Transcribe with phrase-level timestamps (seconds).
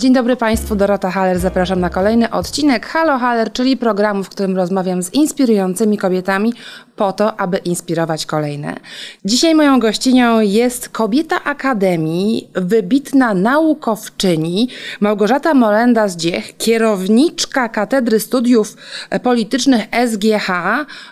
[0.00, 1.38] Dzień dobry Państwu, Dorota Haller.
[1.38, 6.54] Zapraszam na kolejny odcinek Halo Haller, czyli programu, w którym rozmawiam z inspirującymi kobietami
[7.00, 8.76] po to, aby inspirować kolejne.
[9.24, 14.68] Dzisiaj moją gościnią jest kobieta Akademii, wybitna naukowczyni
[15.00, 18.76] Małgorzata Molenda-Zdziech, kierowniczka Katedry Studiów
[19.22, 20.48] Politycznych SGH,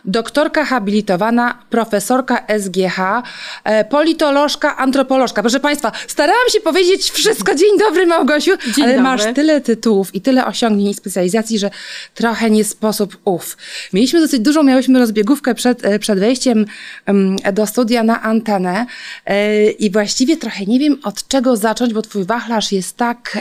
[0.05, 3.23] doktorka habilitowana, profesorka SGH,
[3.65, 5.43] e, politolożka, antropolożka.
[5.43, 7.55] Proszę Państwa, starałam się powiedzieć wszystko.
[7.55, 9.02] Dzień dobry Małgosiu, Dzień ale dobry.
[9.02, 11.70] masz tyle tytułów i tyle osiągnięć i specjalizacji, że
[12.15, 13.57] trochę nie sposób ów.
[13.93, 16.66] Mieliśmy dosyć dużą, miałyśmy rozbiegówkę przed, e, przed wejściem
[17.06, 18.87] em, do studia na antenę
[19.27, 23.38] e, i właściwie trochę nie wiem od czego zacząć, bo twój wachlarz jest tak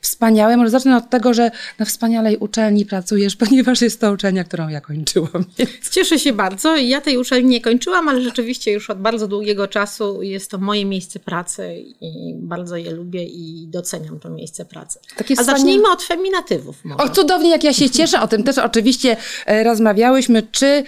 [0.00, 0.56] wspaniały.
[0.56, 4.80] Może zacznę od tego, że na wspaniałej uczelni pracujesz, ponieważ jest to uczelnia, którą ja
[4.80, 5.44] kończyłam.
[5.58, 6.76] Więc Cieszę się bardzo.
[6.76, 10.84] Ja tej uczelni nie kończyłam, ale rzeczywiście już od bardzo długiego czasu jest to moje
[10.84, 14.98] miejsce pracy i bardzo je lubię i doceniam to miejsce pracy.
[15.16, 17.04] Takie A wspania- zacznijmy od feminatywów może.
[17.04, 18.20] O, cudownie, jak ja się cieszę.
[18.20, 20.84] O tym też oczywiście e, rozmawiałyśmy, czy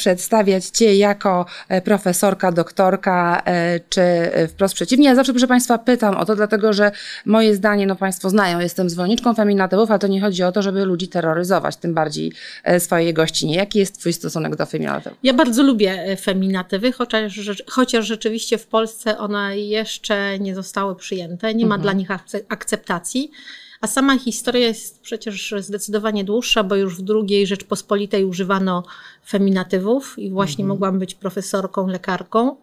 [0.00, 5.08] przedstawiać Cię jako e, profesorka, doktorka, e, czy e, wprost przeciwnie.
[5.08, 6.92] Ja zawsze, proszę Państwa, pytam o to, dlatego że
[7.24, 10.84] moje zdanie, no Państwo znają, jestem zwolenniczką feminatywów, ale to nie chodzi o to, żeby
[10.84, 12.32] ludzi terroryzować, tym bardziej
[12.64, 13.56] e, swojej gościnie.
[13.56, 15.18] Jaki jest Twój stosunek do feminatywów?
[15.22, 21.66] Ja bardzo lubię feminatywy, chociaż, chociaż rzeczywiście w Polsce one jeszcze nie zostały przyjęte, nie
[21.66, 23.30] ma dla nich akce- akceptacji.
[23.80, 28.84] A sama historia jest przecież zdecydowanie dłuższa, bo już w II Rzeczpospolitej używano
[29.26, 32.56] feminatywów i właśnie mogłam być profesorką, lekarką.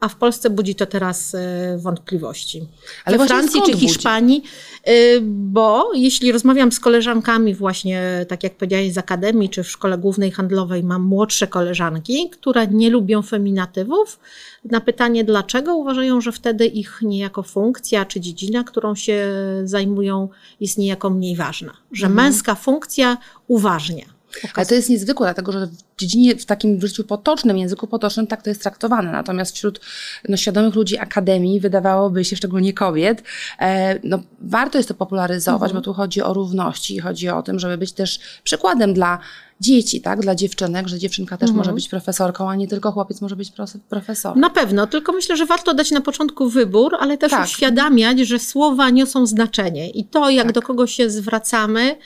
[0.00, 2.68] A w Polsce budzi to teraz e, wątpliwości.
[3.04, 3.86] Ale We Francji czy budzi?
[3.86, 4.42] Hiszpanii,
[4.88, 9.98] y, bo jeśli rozmawiam z koleżankami właśnie, tak jak powiedziałeś, z akademii czy w szkole
[9.98, 14.20] głównej handlowej, mam młodsze koleżanki, które nie lubią feminatywów.
[14.64, 19.32] Na pytanie dlaczego uważają, że wtedy ich niejako funkcja czy dziedzina, którą się
[19.64, 20.28] zajmują,
[20.60, 21.72] jest niejako mniej ważna.
[21.92, 23.16] Że męska funkcja
[23.48, 24.19] uważnia.
[24.54, 28.42] Ale to jest niezwykłe, dlatego że w dziedzinie, w takim życiu potocznym, języku potocznym, tak
[28.42, 29.12] to jest traktowane.
[29.12, 29.80] Natomiast wśród
[30.28, 33.22] no, świadomych ludzi akademii, wydawałoby się, szczególnie kobiet,
[33.58, 37.58] e, no, warto jest to popularyzować, bo tu chodzi o równości i chodzi o tym,
[37.58, 39.18] żeby być też przykładem dla
[39.60, 43.36] dzieci, tak, dla dziewczynek, że dziewczynka też może być profesorką, a nie tylko chłopiec może
[43.36, 44.40] być profe- profesorem.
[44.40, 47.44] Na pewno, tylko myślę, że warto dać na początku wybór, ale też Tak.
[47.44, 50.54] uświadamiać, że słowa niosą znaczenie i to, jak Tak.
[50.54, 51.96] do kogo się zwracamy,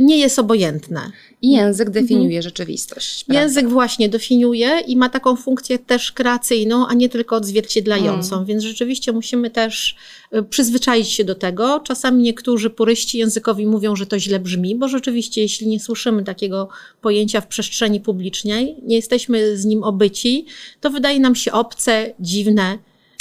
[0.00, 1.12] nie jest obojętne.
[1.42, 3.24] I język definiuje rzeczywistość.
[3.24, 3.42] prawda?
[3.42, 8.46] Język właśnie definiuje i ma taką funkcję też kreacyjną, a nie tylko odzwierciedlającą, Mm.
[8.46, 9.96] więc rzeczywiście musimy też
[10.34, 11.80] y, przyzwyczaić się do tego.
[11.84, 16.68] Czasami niektórzy puryści językowi mówią, że to źle brzmi, bo rzeczywiście, jeśli nie słyszymy takiego
[17.00, 20.46] pojęcia w przestrzeni publicznej, nie jesteśmy z nim obyci,
[20.80, 22.78] to wydaje nam się obce, dziwne.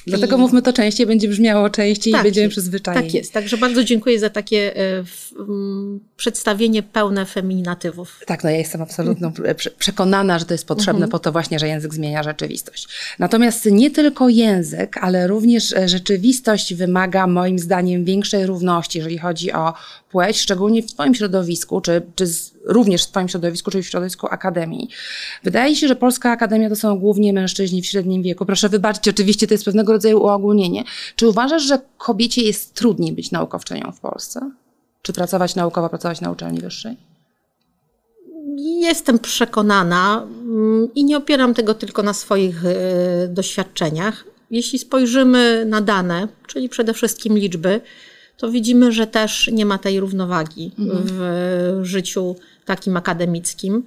[0.10, 3.06] Dlatego I- mówmy to częściej, będzie brzmiało częściej Tak i będziemy przyzwyczajeni.
[3.06, 3.34] Tak jest.
[3.34, 5.04] Także bardzo dziękuję za takie e,
[6.18, 8.20] przedstawienie pełne feminatywów.
[8.26, 11.68] Tak, no ja jestem absolutnie prze- przekonana, że to jest potrzebne po to właśnie, że
[11.68, 12.88] język zmienia rzeczywistość.
[13.20, 19.52] Natomiast nie tylko język, ale również e, rzeczywistość wymaga moim zdaniem większej równości, jeżeli chodzi
[19.52, 19.74] o
[20.12, 24.28] płeć, szczególnie w Twoim środowisku, czy, czy z, również w Twoim środowisku, czyli w środowisku
[24.32, 24.90] akademii.
[25.44, 28.46] Wydaje się, że Polska Akademia to są głównie mężczyźni w średnim wieku.
[28.46, 30.84] Proszę wybaczyć, oczywiście to jest pewnego rodzaju uogólnienie.
[31.16, 34.52] Czy uważasz, że kobiecie jest trudniej być naukowczynią w Polsce?
[35.02, 36.98] Czy pracować naukowo, pracować na uczelni wyższej?
[38.58, 44.26] Jestem przekonana mm, i nie opieram tego tylko na swoich e, doświadczeniach.
[44.52, 47.82] Jeśli spojrzymy na dane, czyli przede wszystkim liczby,
[48.40, 52.36] to widzimy, że też nie ma tej równowagi w e, życiu
[52.66, 53.84] takim akademickim.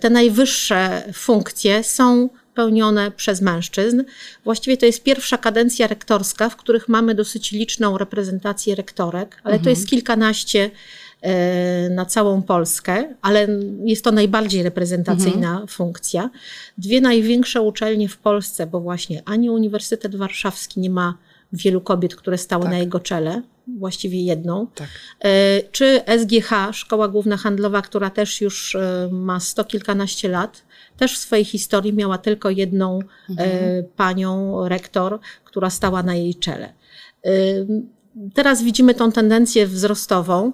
[0.00, 4.04] Te najwyższe funkcje są pełnione przez mężczyzn.
[4.44, 9.70] Właściwie to jest pierwsza kadencja rektorska, w których mamy dosyć liczną reprezentację rektorek, ale to
[9.70, 10.70] jest kilkanaście
[11.20, 13.48] e, na całą Polskę, ale
[13.84, 16.30] jest to najbardziej reprezentacyjna funkcja.
[16.78, 21.18] Dwie największe uczelnie w Polsce, bo właśnie ani Uniwersytet Warszawski nie ma
[21.52, 24.66] wielu kobiet, które stały na jego czele, właściwie jedną.
[24.74, 24.88] Tak.
[25.24, 30.62] E, Czy SGH, Szkoła Główna Handlowa, która też już e, ma sto kilkanaście lat,
[30.96, 32.98] też w swojej historii miała tylko jedną
[33.38, 36.72] e, panią rektor, która stała na jej czele.
[38.34, 40.52] Teraz widzimy tą tendencję wzrostową,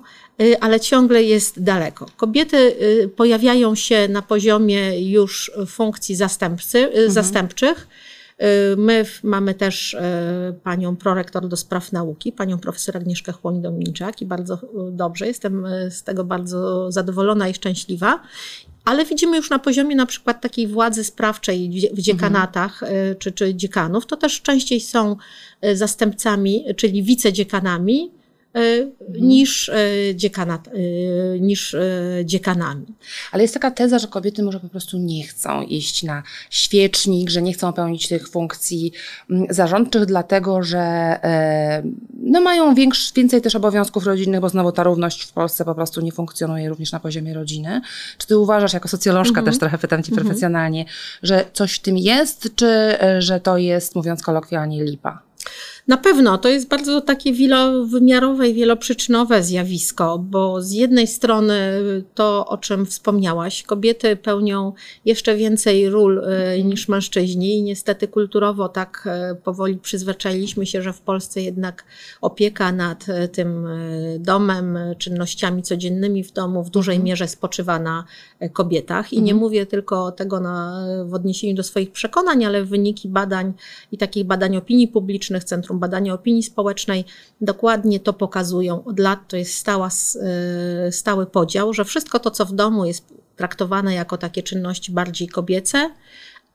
[0.60, 2.06] ale ciągle jest daleko.
[2.16, 2.76] Kobiety
[3.16, 7.88] pojawiają się na poziomie już funkcji zastępcy, y, zastępczych.
[8.42, 9.98] Y, My mamy też y,
[10.62, 14.58] panią prorektor do spraw nauki, panią profesor Agnieszkę Chłoń-Dominczak i bardzo y,
[14.92, 18.20] dobrze, jestem z tego bardzo zadowolona i szczęśliwa.
[18.84, 23.16] Ale widzimy już na poziomie na przykład takiej władzy sprawczej w dzie- w dziekanatach y,
[23.18, 25.16] czy, czy dziekanów, to też częściej są
[25.74, 28.10] zastępcami, czyli wicedziekanami
[29.20, 31.76] niż, y, dziekanat, y, niż
[32.24, 32.86] dziekanami.
[33.32, 37.42] Ale jest taka teza, że kobiety może po prostu nie chcą iść na świecznik, że
[37.42, 38.92] nie chcą pełnić tych funkcji
[39.30, 41.82] mm, zarządczych, dlatego że e,
[42.22, 46.00] no mają większ, więcej też obowiązków rodzinnych, bo znowu ta równość w Polsce po prostu
[46.00, 47.80] nie funkcjonuje również na poziomie rodziny.
[48.18, 50.84] Czy ty uważasz, jako socjolożka też trochę pytam cię profesjonalnie,
[51.22, 55.28] że coś w tym jest, czy e, że to jest, mówiąc kolokwialnie, lipa?
[55.88, 61.60] Na pewno to jest bardzo takie wielowymiarowe i wieloprzyczynowe zjawisko, bo z jednej strony
[62.14, 64.72] to, o czym wspomniałaś, kobiety pełnią
[65.04, 70.92] jeszcze więcej ról e, niż mężczyźni i niestety kulturowo tak e, powoli przyzwyczailiśmy się, że
[70.92, 71.84] w Polsce jednak
[72.20, 73.68] opieka nad e, tym
[74.18, 78.04] domem, czynnościami codziennymi w domu w dużej mierze spoczywa na
[78.52, 79.12] kobietach.
[79.12, 83.52] I nie mówię tylko tego na, w odniesieniu do swoich przekonań, ale wyniki badań
[83.92, 87.04] i takich badań opinii publicznych, Centrum Badania Opinii Społecznej
[87.40, 88.84] dokładnie to pokazują.
[88.84, 89.88] Od lat to jest stała,
[90.90, 95.90] stały podział, że wszystko to, co w domu jest traktowane jako takie czynności bardziej kobiece,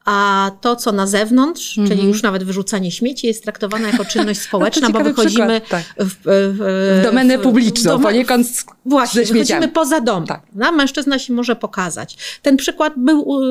[0.04, 1.90] a to, co na zewnątrz, mm -hmm.
[1.90, 2.08] czyli mhm.
[2.08, 6.06] już nawet wyrzucanie śmieci, jest traktowane jako czynność społeczna, bo wychodzimy przykład, tak.
[6.06, 10.26] w, w, w, domenę publiczną, w poniekąd z, Właśnie, wychodzimy poza dom.
[10.26, 10.42] Tak.
[10.54, 12.38] No, mężczyzna się może pokazać.
[12.42, 13.42] Ten przykład był,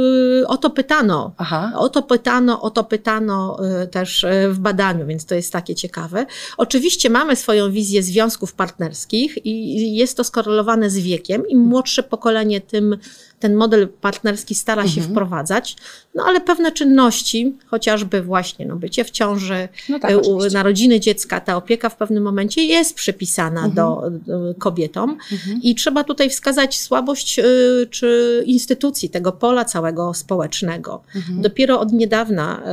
[0.42, 1.72] y, o to pytano, Aha.
[1.76, 5.76] o to pytano, o to pytano y, też y, w badaniu, więc to jest takie
[5.76, 6.26] ciekawe.
[6.58, 11.48] Oczywiście mamy swoją wizję związków partnerskich i jest to skorelowane z wiekiem.
[11.48, 12.98] Im młodsze pokolenie, tym
[13.44, 15.12] ten model partnerski stara się mhm.
[15.12, 15.76] wprowadzać,
[16.16, 20.14] no ale pewne czynności, chociażby właśnie no, bycie w ciąży, no tak,
[20.54, 23.74] narodziny dziecka, ta opieka w pewnym momencie jest przypisana mhm.
[23.74, 25.60] do, do, kobietom mhm.
[25.62, 27.44] i trzeba tutaj wskazać słabość y,
[27.90, 31.04] czy instytucji tego pola całego społecznego.
[31.16, 31.42] Mhm.
[31.42, 32.64] Dopiero od niedawna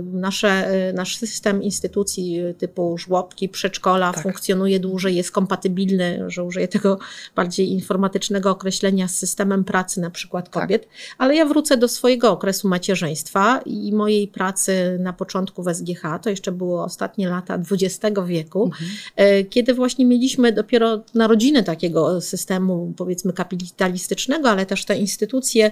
[0.00, 4.22] y, nasze, y, nasz system instytucji typu żłobki, przedszkola tak.
[4.22, 6.98] funkcjonuje dłużej, jest kompatybilny, że użyję tego
[7.36, 10.62] bardziej informatycznego określenia z systemem pracy na przykład tak.
[10.62, 10.90] kobiet, tak.
[11.18, 16.30] ale ja wrócę do swojego okresu macierzyństwa i mojej pracy na początku w SGH, to
[16.30, 18.90] jeszcze było ostatnie lata XX wieku, mhm.
[19.16, 25.70] E, kiedy właśnie mieliśmy dopiero narodziny takiego systemu, powiedzmy kapitalistycznego, ale też te instytucje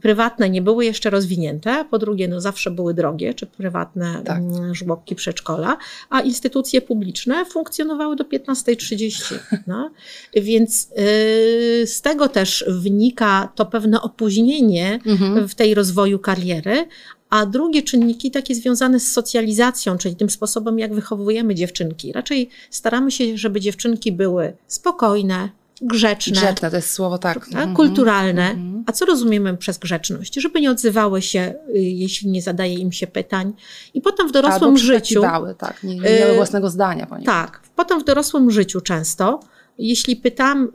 [0.00, 4.38] prywatne nie były jeszcze rozwinięte, po drugie, no zawsze były drogie, czy prywatne tak.
[4.38, 5.76] Mm, żłobki, przedszkola,
[6.10, 9.38] a instytucje publiczne funkcjonowały do 15.30.
[9.66, 9.90] No?
[10.34, 15.48] Więc yy, z tego też wynika to pewne opóźnienie mhm.
[15.48, 16.86] w tej rozwoju kariery,
[17.30, 22.12] a drugie czynniki takie związane z socjalizacją, czyli tym sposobem, jak wychowujemy dziewczynki.
[22.12, 25.48] Raczej staramy się, żeby dziewczynki były spokojne,
[25.82, 26.32] grzeczne.
[26.32, 27.48] Grzeczne to jest słowo, tak.
[27.48, 28.50] tak kulturalne.
[28.50, 28.84] Mhm.
[28.86, 30.34] A co rozumiemy przez grzeczność?
[30.34, 33.52] Żeby nie odzywały się, y, jeśli nie zadaje im się pytań.
[33.94, 35.22] I potem w dorosłym Albo życiu.
[35.58, 37.06] tak, nie, nie miały y, własnego zdania.
[37.24, 39.40] Tak, potem w dorosłym życiu często
[39.78, 40.70] jeśli pytam,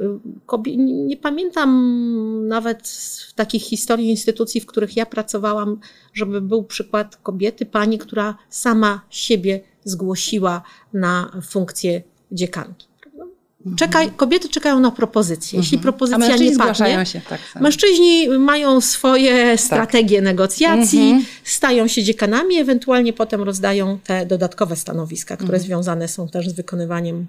[0.68, 2.88] y, nie pamiętam nawet
[3.30, 5.80] w takich historii instytucji, w których ja pracowałam,
[6.14, 10.62] żeby był przykład kobiety, pani, która sama siebie zgłosiła
[10.94, 12.90] na funkcję dziekanki.
[13.76, 15.60] Czekaj, kobiety czekają na propozycję.
[15.60, 15.84] Jeśli mhm.
[15.84, 19.60] propozycja nie padnie, się, tak, mężczyźni mają swoje tak.
[19.60, 21.26] strategie negocjacji, mhm.
[21.44, 25.64] stają się dziekanami, ewentualnie potem rozdają te dodatkowe stanowiska, które mhm.
[25.64, 27.28] związane są też z wykonywaniem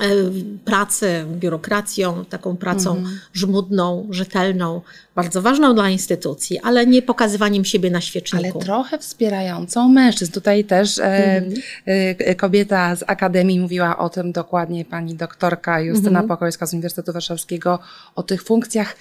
[0.00, 0.06] E,
[0.64, 3.20] pracy, biurokracją, taką pracą mhm.
[3.32, 4.80] żmudną, rzetelną,
[5.14, 8.58] bardzo ważną dla instytucji, ale nie pokazywaniem siebie na świeczniku.
[8.58, 10.32] Ale trochę wspierającą mężczyzn.
[10.32, 11.62] Tutaj też e, mhm.
[11.86, 16.50] e, kobieta z Akademii mówiła o tym dokładnie, pani doktorka Justyna mhm.
[16.50, 17.78] Z Uniwersytetu Warszawskiego,
[18.14, 18.96] o tych funkcjach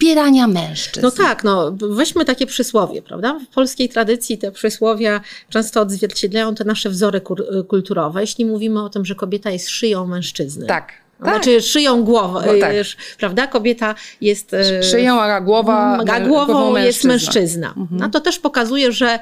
[0.00, 1.06] wspierania mężczyzn.
[1.06, 3.38] No tak, no weźmy takie przysłowie, prawda?
[3.50, 7.20] W polskiej tradycji te przysłowia często odzwierciedlają te nasze wzory
[7.68, 8.20] kulturowe.
[8.20, 10.66] Jeśli mówimy o tym, że kobieta jest szyją mężczyzny.
[10.66, 10.92] Tak.
[11.22, 11.64] Znaczy tak.
[11.64, 12.74] szyją głową, no, tak.
[13.18, 13.46] prawda?
[13.46, 14.54] Kobieta jest...
[14.54, 17.68] E, szyją, a głowa A głową jest mężczyzna.
[17.68, 18.00] Mhm.
[18.00, 19.18] No to też pokazuje, że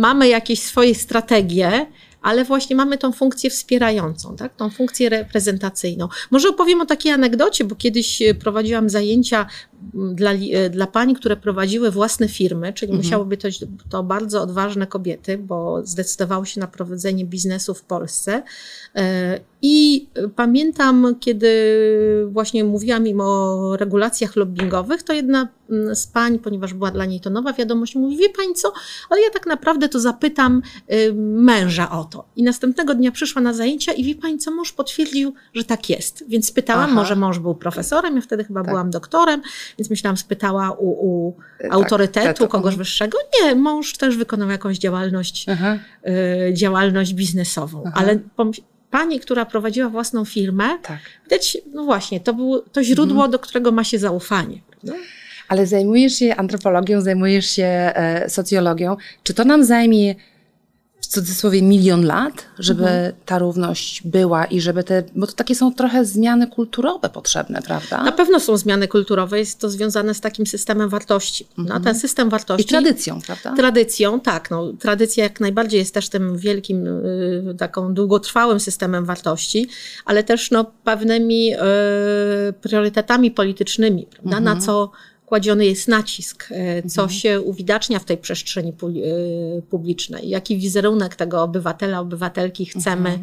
[0.00, 1.86] mamy jakieś swoje strategie,
[2.22, 4.56] ale właśnie mamy tą funkcję wspierającą, tak?
[4.56, 6.08] tą funkcję reprezentacyjną.
[6.30, 9.46] Może opowiem o takiej anegdocie, bo kiedyś e, prowadziłam zajęcia
[9.94, 13.04] dla, e, dla pań, które prowadziły własne firmy, czyli mhm.
[13.04, 18.42] musiały być to, to bardzo odważne kobiety, bo zdecydowały się na prowadzenie biznesu w Polsce.
[18.94, 20.06] E, I
[20.36, 21.50] pamiętam, kiedy
[22.30, 27.20] właśnie mówiłam im o regulacjach lobbyingowych, to jedna mm, z pań, ponieważ była dla niej
[27.20, 28.72] to nowa wiadomość, mówi: Wie pani co,
[29.10, 32.24] ale ja tak naprawdę to zapytam y, męża o to.
[32.36, 36.24] I następnego dnia przyszła na zajęcia i wie pani co, mąż potwierdził, że tak jest.
[36.28, 36.94] Więc pytałam, Aha.
[36.94, 38.70] może mąż był profesorem, ja wtedy chyba tak.
[38.70, 39.42] byłam doktorem,
[39.78, 42.78] więc myślałam, spytała u, u tak, autorytetu, kogoś mhm.
[42.78, 43.18] wyższego.
[43.42, 47.82] Nie, mąż też wykonał jakąś działalność, y, działalność biznesową.
[47.86, 47.96] Aha.
[47.98, 48.18] Ale
[48.90, 50.98] pani, która prowadziła własną firmę, Tak.
[51.24, 53.30] widać, no właśnie, to było to źródło, Mhm.
[53.30, 54.60] do którego ma się zaufanie.
[54.70, 54.92] Prawda?
[55.48, 58.96] Ale zajmujesz się antropologią, zajmujesz się e, socjologią.
[59.22, 60.14] Czy to nam zajmie
[61.10, 63.12] cudzysłowie milion lat, żeby Mhm.
[63.26, 68.02] ta równość była i żeby te, bo to takie są trochę zmiany kulturowe potrzebne, prawda?
[68.02, 71.46] Na pewno są zmiany kulturowe, jest to związane z takim systemem wartości.
[71.58, 73.54] No, ten system wartości I tradycją, prawda?
[73.56, 74.50] Tradycją, tak.
[74.50, 79.68] No, tradycja jak najbardziej jest też tym wielkim, y, taką długotrwałym systemem wartości,
[80.04, 81.58] ale też no, pewnymi y,
[82.52, 84.40] priorytetami politycznymi, prawda?
[84.40, 84.90] na co
[85.30, 91.42] kładziony jest nacisk, y, co się uwidacznia w tej przestrzeni y, publicznej, jaki wizerunek tego
[91.42, 93.18] obywatela, obywatelki chcemy,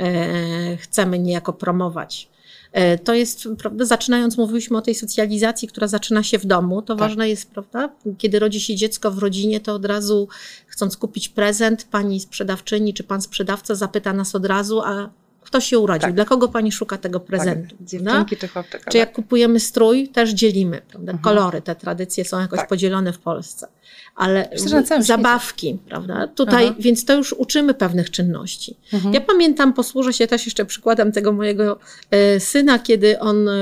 [0.00, 2.28] y, chcemy niejako promować.
[2.72, 6.96] E, To jest, prawda, zaczynając, mówiliśmy o tej socjalizacji, która zaczyna się w domu, to
[6.96, 10.28] ważne jest, prawda, kiedy rodzi się dziecko w rodzinie, to od razu
[10.66, 15.10] chcąc kupić prezent, pani sprzedawczyni czy pan sprzedawca zapyta nas od razu, a
[15.48, 16.14] kto się urodził, Tak.
[16.14, 17.68] dla kogo pani szuka tego prezentu?
[17.68, 17.86] tak, prawda?
[17.86, 18.78] dziewczynki czy chłopczyka.
[18.78, 18.94] Czy tak?
[18.94, 21.18] jak kupujemy strój, też dzielimy, prawda?
[21.22, 22.68] Kolory, te tradycje są jakoś Tak.
[22.68, 23.68] podzielone w Polsce.
[24.16, 26.26] Ale Myślę, zabawki, prawda?
[26.28, 26.74] Tutaj, Aha.
[26.78, 28.76] więc to już uczymy pewnych czynności.
[28.92, 29.14] Mhm.
[29.14, 31.78] Ja pamiętam, posłużę się też jeszcze przykładem tego mojego
[32.10, 33.52] e, syna, kiedy on e,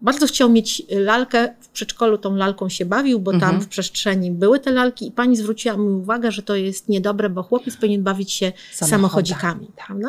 [0.00, 3.52] bardzo chciał mieć lalkę, w przedszkolu tą lalką się bawił, bo Mhm.
[3.52, 7.30] tam w przestrzeni były te lalki i pani zwróciła mi uwagę, że to jest niedobre,
[7.30, 9.66] bo chłopiec powinien bawić się samochodzikami.
[9.86, 10.08] Prawda?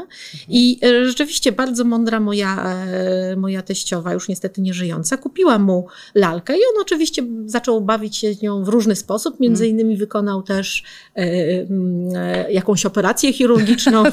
[0.49, 5.88] I e, rzeczywiście bardzo mądra moja, e, moja teściowa, już niestety nie żyjąca, kupiła mu
[6.16, 9.39] lalkę i on oczywiście zaczął bawić się z nią w różny sposób.
[9.39, 10.84] Między innymi wykonał też
[11.16, 14.04] e, mm, e, jakąś operację chirurgiczną,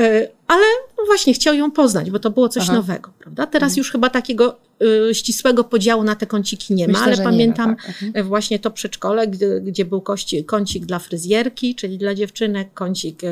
[0.00, 0.64] e, ale
[1.06, 2.72] właśnie chciał ją poznać, bo to było coś Aha.
[2.72, 2.86] Mhm.
[2.86, 3.10] nowego.
[3.18, 3.46] Prawda?
[3.46, 4.69] Teraz już chyba takiego
[5.12, 7.88] ścisłego podziału na te kąciki nie ma, Myślę, ale nie ma, pamiętam tak.
[7.88, 8.12] Mhm.
[8.14, 13.24] e, właśnie to przedszkole, gdzie, gdzie był kości, kącik dla fryzjerki, czyli dla dziewczynek, kącik
[13.24, 13.28] e,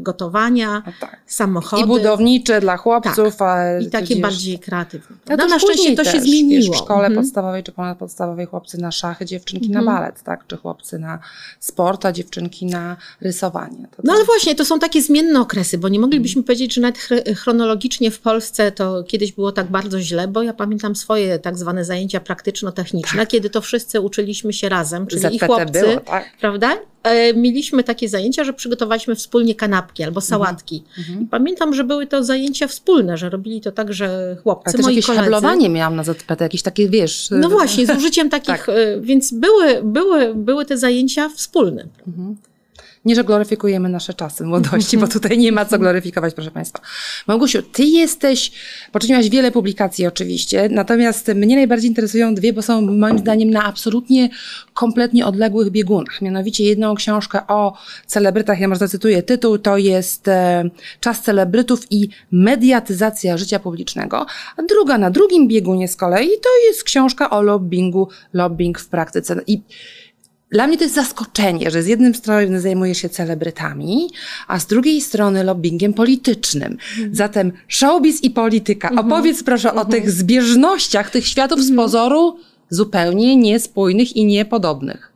[0.00, 1.20] gotowania, tak.
[1.26, 1.82] samochody.
[1.82, 5.16] I budownicze dla chłopców, a I takie bardziej kreatywne.
[5.28, 6.72] No, na szczęście to się też, zmieniło.
[6.72, 7.14] Wiesz, w szkole Mhm.
[7.14, 9.84] podstawowej czy ponadpodstawowej chłopcy na szachy, dziewczynki Mhm.
[9.84, 10.46] na balet, tak?
[10.46, 11.18] Czy chłopcy na
[11.60, 13.88] sport, a dziewczynki na rysowanie.
[13.96, 16.98] To No ale właśnie, to są takie zmienne okresy, bo nie moglibyśmy powiedzieć, że nawet
[17.36, 21.84] chronologicznie w Polsce to kiedyś było tak bardzo źle, bo ja pamiętam swoje tak zwane
[21.84, 26.24] zajęcia praktyczno-techniczne, kiedy to wszyscy uczyliśmy się razem, czyli i chłopcy, było, tak?
[26.40, 26.78] prawda?
[27.02, 30.84] E, mieliśmy takie zajęcia, że przygotowaliśmy wspólnie kanapki albo sałatki.
[31.20, 34.82] I pamiętam, że były to zajęcia wspólne, że robili to tak, że chłopcy, Ale też
[34.82, 35.68] moi jakieś koledzy...
[35.68, 37.28] miałam na ZPT, jakieś takie, wiesz...
[37.30, 38.68] No właśnie, z użyciem takich, Tak.
[38.68, 41.86] e, więc były, były, były te zajęcia wspólne.
[43.04, 46.80] Nie, że gloryfikujemy nasze czasy młodości, bo tutaj nie ma co gloryfikować, proszę Państwa.
[47.26, 48.52] Małgosiu, Ty jesteś,
[48.92, 54.28] poczyniłaś wiele publikacji oczywiście, natomiast mnie najbardziej interesują dwie, bo są moim zdaniem na absolutnie
[54.74, 56.22] kompletnie odległych biegunach.
[56.22, 62.08] Mianowicie jedną książkę o celebrytach, ja może zacytuję tytuł, to jest e, Czas celebrytów i
[62.32, 68.08] mediatyzacja życia publicznego, a druga na drugim biegunie z kolei to jest książka o lobbingu,
[68.32, 69.40] lobbying w praktyce.
[69.46, 69.60] I
[70.52, 74.10] dla mnie to jest zaskoczenie, że z jednej strony zajmuje się celebrytami,
[74.48, 76.76] a z drugiej strony lobbyingiem politycznym.
[77.12, 78.90] Zatem showbiz i polityka.
[78.96, 82.36] Opowiedz proszę o tych zbieżnościach tych światów z pozoru
[82.70, 85.11] zupełnie niespójnych i niepodobnych.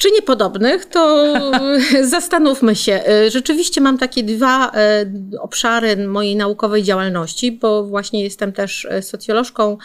[0.00, 1.34] Czy niepodobnych, to
[2.02, 2.92] zastanówmy się.
[2.92, 5.06] E, Rzeczywiście mam takie dwa e,
[5.40, 9.78] obszary mojej naukowej działalności, bo właśnie jestem też e, socjolożką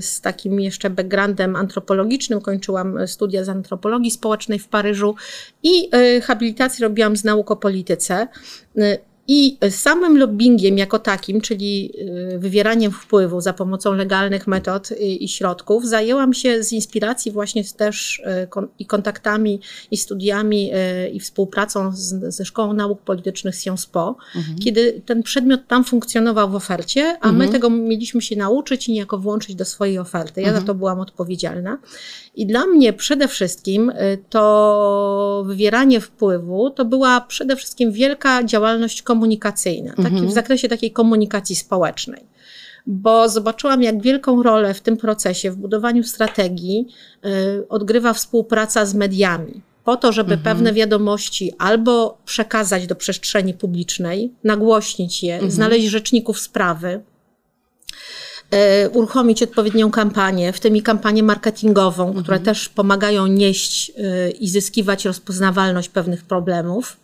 [0.00, 2.40] z takim jeszcze backgroundem antropologicznym.
[2.40, 5.14] Kończyłam studia z antropologii społecznej w Paryżu
[5.62, 5.90] i
[6.22, 8.28] habilitację robiłam z nauk o polityce.
[9.32, 11.92] I samym lobbyingiem jako takim, czyli
[12.34, 18.18] y, wywieraniem wpływu za pomocą legalnych metod i środków, zajęłam się z inspiracji właśnie też
[18.18, 19.60] y, i kontaktami,
[19.90, 24.16] i studiami, y, i współpracą z, ze Szkołą Nauk Politycznych SIOSPO,
[24.64, 29.18] kiedy ten przedmiot tam funkcjonował w ofercie, a my tego mieliśmy się nauczyć i niejako
[29.18, 30.42] włączyć do swojej oferty.
[30.42, 31.78] Ja za to byłam odpowiedzialna.
[32.34, 39.02] I dla mnie przede wszystkim y, to wywieranie wpływu to była przede wszystkim wielka działalność
[39.02, 42.24] komunikacyjna, taki, w zakresie takiej komunikacji społecznej.
[42.86, 46.86] Bo zobaczyłam, jak wielką rolę w tym procesie, w budowaniu strategii,
[47.24, 49.62] y, odgrywa współpraca z mediami.
[49.84, 57.02] Po to, żeby pewne wiadomości albo przekazać do przestrzeni publicznej, nagłośnić je, znaleźć rzeczników sprawy,
[58.92, 65.04] uruchomić odpowiednią kampanię, w tym i kampanię marketingową, które też pomagają nieść e, i zyskiwać
[65.04, 66.96] rozpoznawalność pewnych problemów,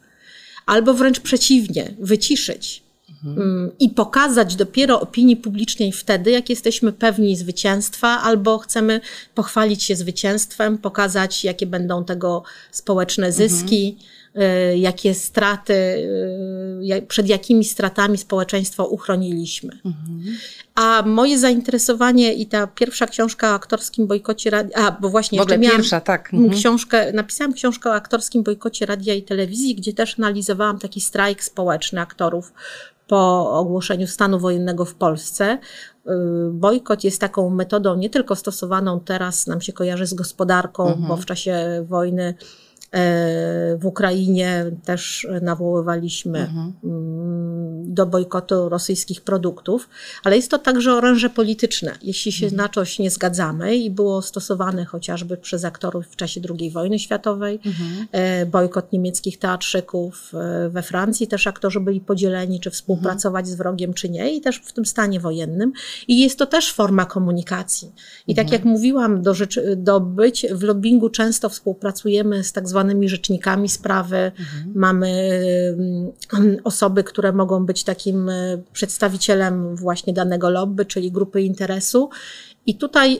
[0.66, 2.82] albo wręcz przeciwnie, wyciszyć
[3.24, 9.00] mm, i pokazać dopiero opinii publicznej wtedy, jak jesteśmy pewni zwycięstwa, albo chcemy
[9.34, 13.98] pochwalić się zwycięstwem, pokazać, jakie będą tego społeczne zyski.
[14.00, 14.25] y,
[14.76, 15.74] Jakie straty,
[16.92, 19.78] y, przed jakimi stratami społeczeństwo uchroniliśmy.
[20.74, 25.40] A moje zainteresowanie i ta pierwsza książka o aktorskim bojkocie radia, a bo właśnie W
[25.40, 26.34] jeszcze miałam pierwsza, tak.
[26.34, 26.52] Mhm.
[26.52, 32.00] książkę, napisałam książkę o aktorskim bojkocie radia i telewizji, gdzie też analizowałam taki strajk społeczny
[32.00, 32.52] aktorów
[33.08, 35.58] po ogłoszeniu stanu wojennego w Polsce.
[36.06, 36.10] Y,
[36.52, 41.26] Bojkot jest taką metodą nie tylko stosowaną teraz, nam się kojarzy z gospodarką, bo w
[41.26, 42.34] czasie wojny
[43.78, 46.38] w Ukrainie też nawoływaliśmy
[46.84, 49.88] mm, do bojkotu rosyjskich produktów,
[50.24, 51.92] ale jest to także oręże polityczne.
[52.02, 56.70] Jeśli się na coś nie zgadzamy i było stosowane chociażby przez aktorów w czasie II
[56.70, 57.60] wojny światowej,
[58.12, 63.94] e, bojkot niemieckich teatrzyków, e, we Francji też aktorzy byli podzieleni, czy współpracować z wrogiem,
[63.94, 65.72] czy nie, i też w tym stanie wojennym.
[66.08, 67.92] I jest to też forma komunikacji.
[68.26, 72.75] I tak jak mówiłam, do, rzeczy, do być w lobbingu często współpracujemy z tak zwanymi
[73.08, 74.32] rzecznikami sprawy.
[74.74, 75.40] Mamy
[76.32, 82.10] mm, osoby, które mogą być takim e, przedstawicielem właśnie danego lobby, czyli grupy interesu.
[82.66, 83.14] I tutaj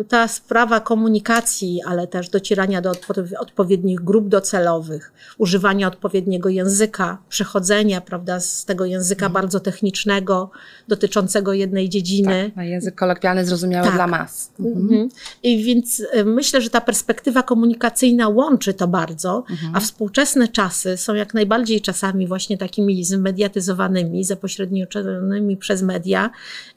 [0.00, 7.18] y, ta sprawa komunikacji, ale też docierania do odpo- odpowiednich grup docelowych, używania odpowiedniego języka,
[7.28, 10.50] przechodzenia prawda, z tego języka bardzo technicznego,
[10.88, 12.44] dotyczącego jednej dziedziny.
[12.44, 13.94] Tak, na język kolokwialny zrozumiały Tak.
[13.94, 14.52] dla mas.
[14.60, 15.08] Mhm.
[15.42, 21.14] I więc y, myślę, że ta perspektywa komunikacyjna łączy to bardzo, a współczesne czasy są
[21.14, 26.30] jak najbardziej czasami właśnie takimi zmediatyzowanymi, zapośredniczonymi przez media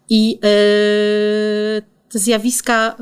[0.10, 2.96] i y, te zjawiska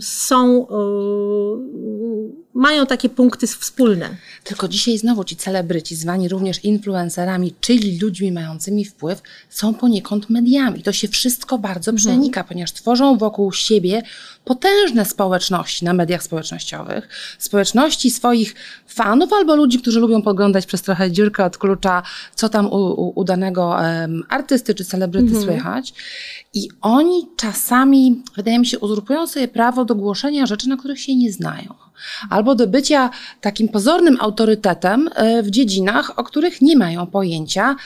[0.00, 4.08] są, y, mają takie punkty wspólne.
[4.44, 10.82] Tylko dzisiaj znowu ci celebryci, zwani również influencerami, czyli ludźmi mającymi wpływ, są poniekąd mediami.
[10.82, 11.96] To się wszystko bardzo Mhm.
[11.96, 14.02] przenika, ponieważ tworzą wokół siebie
[14.44, 18.54] potężne społeczności na mediach społecznościowych, społeczności swoich
[18.86, 22.02] fanów albo ludzi, którzy lubią poglądać przez trochę dziurkę od klucza,
[22.34, 25.44] co tam u, u, u danego em, artysty czy celebryty Mhm.
[25.44, 25.94] słychać.
[26.54, 31.16] I oni czasami, wydaje mi się, uzurpują sobie prawo do głoszenia rzeczy, na których się
[31.16, 31.74] nie znają.
[32.30, 37.76] Albo do bycia takim pozornym autorytetem e, w dziedzinach, o których nie mają pojęcia,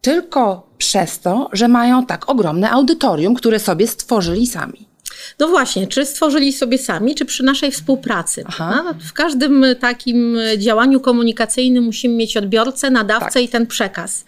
[0.00, 4.90] tylko przez to, że mają tak ogromne audytorium, które sobie stworzyli sami.
[5.38, 8.44] No właśnie, czy stworzyli sobie sami, czy przy naszej współpracy.
[8.58, 13.42] No, w każdym takim działaniu komunikacyjnym musimy mieć odbiorcę, nadawcę Tak.
[13.42, 14.24] i ten przekaz.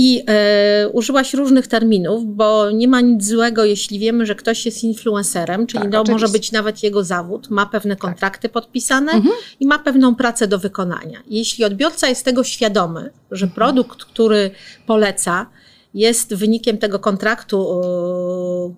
[0.00, 4.84] I e, użyłaś różnych terminów, bo nie ma nic złego, jeśli wiemy, że ktoś jest
[4.84, 6.32] influencerem, czyli Tak, no, może oczywiście.
[6.38, 9.34] być nawet jego zawód, ma pewne kontrakty podpisane Mhm.
[9.60, 11.18] i ma pewną pracę do wykonania.
[11.26, 13.50] Jeśli odbiorca jest tego świadomy, że Mhm.
[13.54, 14.50] produkt, który
[14.86, 15.46] poleca,
[15.94, 17.80] jest wynikiem tego kontraktu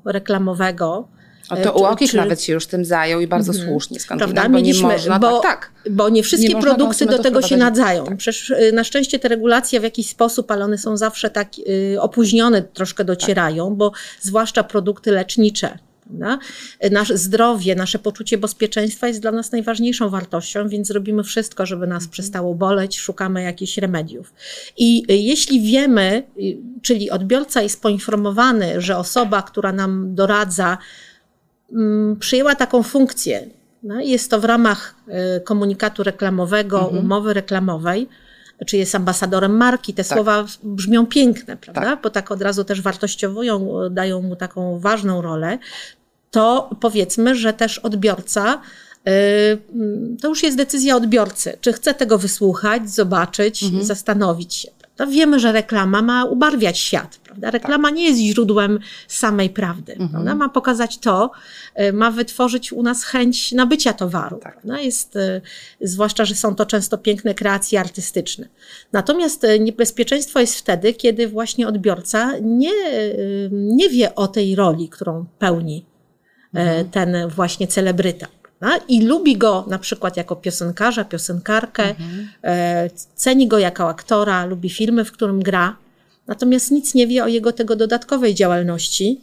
[0.06, 1.08] e, reklamowego,
[1.58, 2.28] E, to czy- UOKiK czy- Mhm.
[2.28, 5.92] nawet się już tym zajął i bardzo słusznie skądinąd, bo nie można, bo- tak, tak.
[5.92, 8.04] Bo nie wszystkie Nie produkty do tego się nadzają.
[8.04, 8.16] tak.
[8.16, 11.48] Przecież y, na szczęście te regulacje w jakiś sposób, ale one są zawsze tak
[11.94, 15.78] y, opóźnione, troszkę docierają, bo zwłaszcza produkty lecznicze.
[16.18, 16.38] prawda?
[16.84, 21.86] Y, Nasze zdrowie, nasze poczucie bezpieczeństwa jest dla nas najważniejszą wartością, więc robimy wszystko, żeby
[21.86, 24.32] nas przestało boleć, szukamy jakichś remediów.
[24.76, 26.22] I y, jeśli wiemy,
[26.82, 30.78] czyli odbiorca jest poinformowany, że osoba, która nam doradza,
[32.20, 33.46] przyjęła taką funkcję.
[33.82, 34.94] No, jest to w ramach
[35.36, 38.08] y, komunikatu reklamowego, umowy reklamowej,
[38.66, 39.94] czy jest ambasadorem marki.
[39.94, 41.82] Te słowa brzmią piękne, prawda?
[41.82, 42.02] Tak.
[42.02, 45.58] Bo tak od razu też wartościowują, y, dają mu taką ważną rolę.
[46.30, 48.60] To powiedzmy, że też odbiorca.
[49.08, 49.10] y,
[49.74, 54.68] mm, To już jest decyzja odbiorcy, czy chce tego wysłuchać, zobaczyć, zastanowić się.
[55.00, 55.14] Prawda?
[55.16, 57.18] Wiemy, że reklama ma ubarwiać świat.
[57.24, 57.50] Prawda?
[57.50, 59.96] Reklama nie jest źródłem samej prawdy.
[60.10, 60.34] Prawda?
[60.34, 61.30] Ma pokazać to,
[61.80, 64.38] y, ma wytworzyć u nas chęć nabycia towaru.
[64.38, 64.80] Prawda?
[64.80, 65.40] Jest, y,
[65.80, 68.48] zwłaszcza, że są to często piękne kreacje artystyczne.
[68.92, 72.72] Natomiast y, niebezpieczeństwo jest wtedy, kiedy właśnie odbiorca nie,
[73.50, 75.86] nie wie o tej roli, którą pełni
[76.54, 78.26] e, ten właśnie celebryta.
[78.88, 81.94] I lubi go na przykład jako piosenkarza, piosenkarkę,
[82.44, 85.76] e, ceni go jako aktora, lubi filmy, w którym gra,
[86.26, 89.20] natomiast nic nie wie o jego tego dodatkowej działalności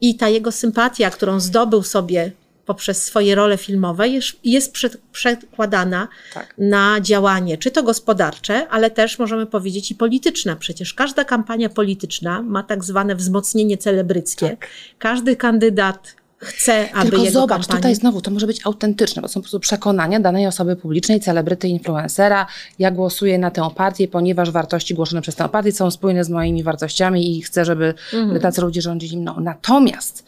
[0.00, 2.32] i ta jego sympatia, którą zdobył sobie
[2.66, 4.74] poprzez swoje role filmowe, jest, jest
[5.12, 6.54] przekładana Tak.
[6.58, 10.56] na działanie, czy to gospodarcze, ale też możemy powiedzieć i polityczne.
[10.56, 14.48] Przecież każda kampania polityczna ma tak zwane wzmocnienie celebryckie.
[14.48, 14.68] Tak.
[14.98, 17.78] Każdy kandydat chce, aby Tylko jego zobacz, kampanie...
[17.78, 21.68] tutaj znowu to może być autentyczne, bo są po prostu przekonania danej osoby publicznej, celebryty,
[21.68, 22.46] influencera.
[22.78, 26.62] Ja głosuję na tę partię, ponieważ wartości głoszone przez tę partię są spójne z moimi
[26.62, 28.40] wartościami i chcę, żeby Mhm.
[28.40, 29.40] tacy ludzie rządzili mną.
[29.40, 30.24] Natomiast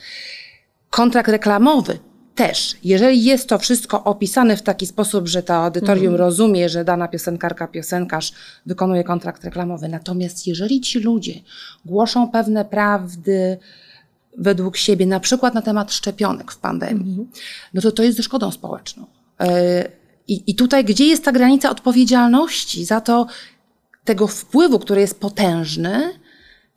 [0.91, 1.99] kontrakt reklamowy
[2.35, 6.17] też, jeżeli jest to wszystko opisane w taki sposób, że to audytorium Mhm.
[6.21, 8.33] rozumie, że dana piosenkarka, piosenkarz
[8.67, 11.35] wykonuje kontrakt reklamowy, natomiast jeżeli ci ludzie
[11.85, 13.59] głoszą pewne prawdy
[14.39, 17.29] według siebie, na przykład na temat szczepionek w pandemii,
[17.75, 19.07] no to to jest ze szkodą społeczną.
[19.41, 19.47] Yy,
[20.29, 23.27] I, I tutaj, gdzie jest ta granica odpowiedzialności za to,
[24.05, 26.21] tego wpływu, który jest potężny,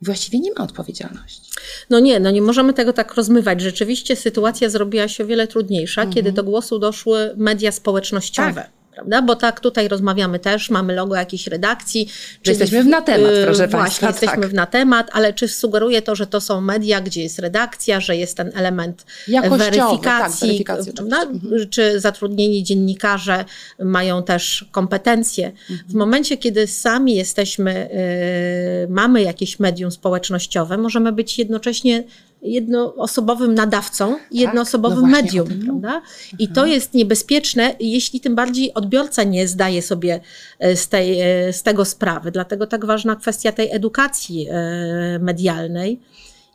[0.02, 1.50] właściwie nie ma odpowiedzialności.
[1.90, 3.60] No nie, no nie możemy tego tak rozmywać.
[3.60, 8.54] Rzeczywiście sytuacja zrobiła się o wiele trudniejsza, kiedy do głosu doszły media społecznościowe.
[8.54, 8.70] Tak.
[8.94, 9.22] Prawda?
[9.22, 12.08] Bo tak tutaj rozmawiamy też, mamy logo jakiejś redakcji.
[12.42, 14.50] czyli jesteśmy w na temat, yy, proszę Właśnie, państwa, jesteśmy tak.
[14.50, 18.16] w na temat, ale czy sugeruje to, że to są media, gdzie jest redakcja, że
[18.16, 21.66] jest ten element weryfikacji, tak, weryfikacji oczywiście.
[21.70, 23.44] czy zatrudnieni dziennikarze
[23.78, 25.52] mają też kompetencje.
[25.88, 27.88] W momencie, kiedy sami jesteśmy,
[28.82, 32.04] yy, mamy jakieś medium społecznościowe, możemy być jednocześnie
[32.44, 36.02] jednoosobowym nadawcą i jednoosobowym no właśnie medium, tym prawda?
[36.38, 40.20] I to jest niebezpieczne, jeśli tym bardziej odbiorca nie zdaje sobie
[40.58, 42.30] e, z, tej, e, z tego sprawy.
[42.30, 46.00] Dlatego tak ważna kwestia tej edukacji e, medialnej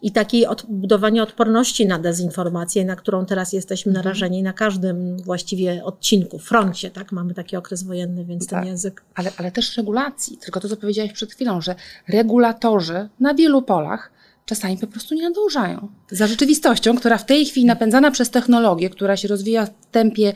[0.02, 4.06] i takiej odbudowania odporności na dezinformację, na którą teraz jesteśmy Mhm.
[4.06, 7.12] narażeni na każdym właściwie odcinku, froncie, tak?
[7.12, 8.60] Mamy taki okres wojenny, więc Tak.
[8.60, 9.04] ten język.
[9.15, 10.38] Ale, ale też regulacji.
[10.38, 11.75] Tylko to, co powiedziałeś przed chwilą, że
[12.08, 14.12] regulatorzy na wielu polach
[14.49, 19.17] czasami po prostu nie nadążają za rzeczywistością, która w tej chwili napędzana przez technologię, która
[19.17, 20.33] się rozwija w tempie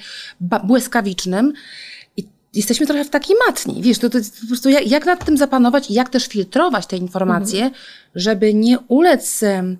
[0.63, 1.54] błyskawicznym
[2.17, 3.82] i jesteśmy trochę w takiej matni.
[3.82, 6.88] Wiesz, to, to jest po prostu jak, jak nad tym zapanować i jak też filtrować
[6.88, 7.71] te informacje,
[8.15, 9.78] żeby nie ulec em,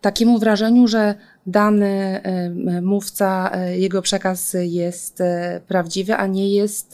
[0.00, 1.14] takiemu wrażeniu, że
[1.46, 2.20] dany
[2.82, 6.92] mówca, e, jego przekaz jest e, prawdziwy, a nie jest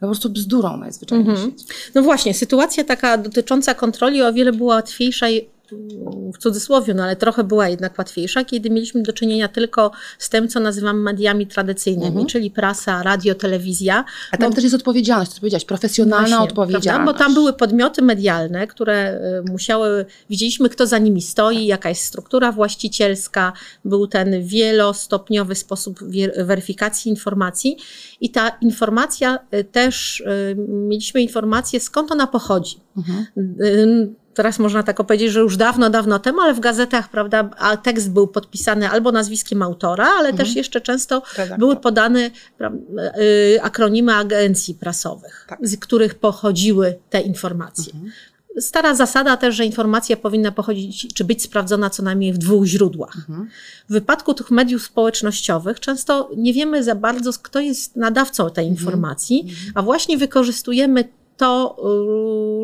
[0.00, 1.64] po prostu bzdurą najzwyczajniej świecie.
[1.94, 5.53] No właśnie, sytuacja taka dotycząca kontroli o wiele była łatwiejsza i
[6.34, 10.48] w cudzysłowie, no ale trochę była jednak łatwiejsza, kiedy mieliśmy do czynienia tylko z tym,
[10.48, 14.04] co nazywamy mediami tradycyjnymi, czyli prasa, radio, telewizja.
[14.32, 16.86] A tam też jest odpowiedzialność, co powiedziałaś, profesjonalna Właśnie, odpowiedzialność.
[16.86, 17.12] Prawda?
[17.12, 22.04] Bo tam były podmioty medialne, które y, musiały, widzieliśmy kto za nimi stoi, jaka jest
[22.04, 23.52] struktura właścicielska,
[23.84, 26.00] był ten wielostopniowy sposób
[26.36, 27.76] weryfikacji informacji
[28.20, 32.76] i ta informacja y, też, y, mieliśmy informację skąd ona pochodzi.
[32.96, 34.14] Mhm.
[34.34, 38.10] Teraz można tak powiedzieć, że już dawno, dawno temu, ale w gazetach, prawda, a tekst
[38.10, 41.58] był podpisany albo nazwiskiem autora, ale też jeszcze często Redaktor.
[41.58, 42.30] były podane
[43.18, 45.58] y, akronimy agencji prasowych, Tak.
[45.62, 47.92] z których pochodziły te informacje.
[48.60, 53.16] Stara zasada też, że informacja powinna pochodzić, czy być sprawdzona co najmniej w dwóch źródłach.
[53.88, 59.54] W wypadku tych mediów społecznościowych często nie wiemy za bardzo, kto jest nadawcą tej informacji,
[59.74, 61.04] a właśnie wykorzystujemy
[61.36, 61.76] to,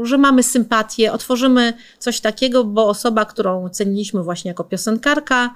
[0.03, 5.55] y, że mamy sympatię, otworzymy coś takiego, bo osoba, którą ceniliśmy właśnie jako piosenkarka,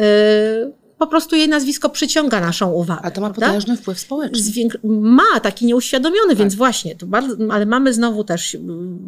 [0.00, 3.00] y, po prostu jej nazwisko przyciąga naszą uwagę.
[3.04, 3.46] A to ma prawda?
[3.46, 4.38] potężny wpływ społeczny.
[4.38, 6.36] Zwięk- ma taki nieuświadomiony, Tak.
[6.38, 8.98] więc właśnie, bardzo, ale mamy znowu też mm,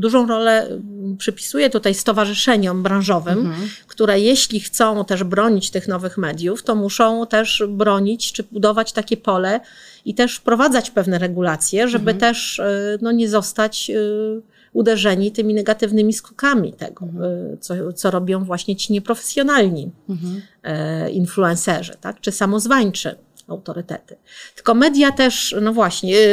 [0.00, 3.68] dużą rolę, mm, przypisuję tutaj stowarzyszeniom branżowym, Mhm.
[3.86, 9.16] które jeśli chcą też bronić tych nowych mediów, to muszą też bronić czy budować takie
[9.16, 9.60] pole
[10.04, 12.18] i też wprowadzać pewne regulacje, żeby Mhm.
[12.18, 17.24] też y, no, nie zostać y, uderzeni tymi negatywnymi skutkami tego, Mhm.
[17.54, 20.42] y, co, co robią właśnie ci nieprofesjonalni Mhm.
[20.62, 22.20] e, influencerzy, tak?
[22.20, 23.14] czy samozwańczy
[23.48, 24.16] autorytety.
[24.54, 26.26] Tylko media też, no właśnie, e,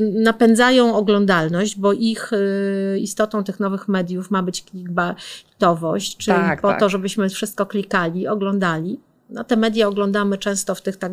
[0.00, 6.68] napędzają oglądalność, bo ich e, istotą tych nowych mediów ma być clickbaitowość, czyli Tak, po
[6.68, 6.80] tak.
[6.80, 9.00] to, żebyśmy wszystko klikali, oglądali.
[9.30, 11.12] No, te media oglądamy często w tych tak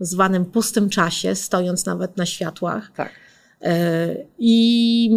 [0.00, 2.90] zwanym pustym czasie, stojąc nawet na światłach.
[2.96, 3.12] Tak.
[3.62, 5.10] E, I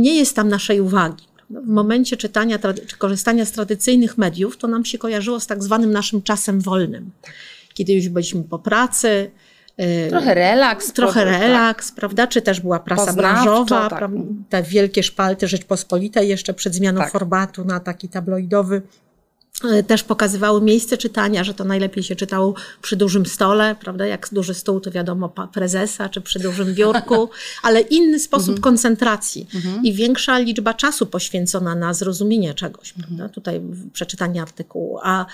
[0.00, 1.24] nie jest tam naszej uwagi.
[1.36, 1.66] prawda?
[1.66, 5.90] W momencie czytania czy korzystania z tradycyjnych mediów, to nam się kojarzyło z tak zwanym
[5.92, 7.10] naszym czasem wolnym.
[7.74, 9.30] Kiedy już byliśmy po pracy.
[9.76, 10.92] e, Trochę relaks.
[10.92, 11.40] Trochę tak.
[11.40, 12.26] relaks, prawda?
[12.26, 14.10] Czy też była prasa Poznawczo, branżowa, tak.
[14.48, 17.12] te wielkie szpalty Rzeczpospolitej jeszcze przed zmianą Tak.
[17.12, 18.82] formatu na taki tabloidowy.
[19.64, 24.06] E, Też pokazywały miejsce czytania, że to najlepiej się czytało przy dużym stole, prawda?
[24.06, 27.30] Jak duży stół, to wiadomo, prezesa, czy przy dużym biurku,
[27.62, 28.62] ale inny sposób Mhm.
[28.62, 29.46] koncentracji
[29.82, 33.28] i większa liczba czasu poświęcona na zrozumienie czegoś, prawda?
[33.28, 33.60] Tutaj
[33.92, 34.98] przeczytanie artykułu.
[35.02, 35.26] A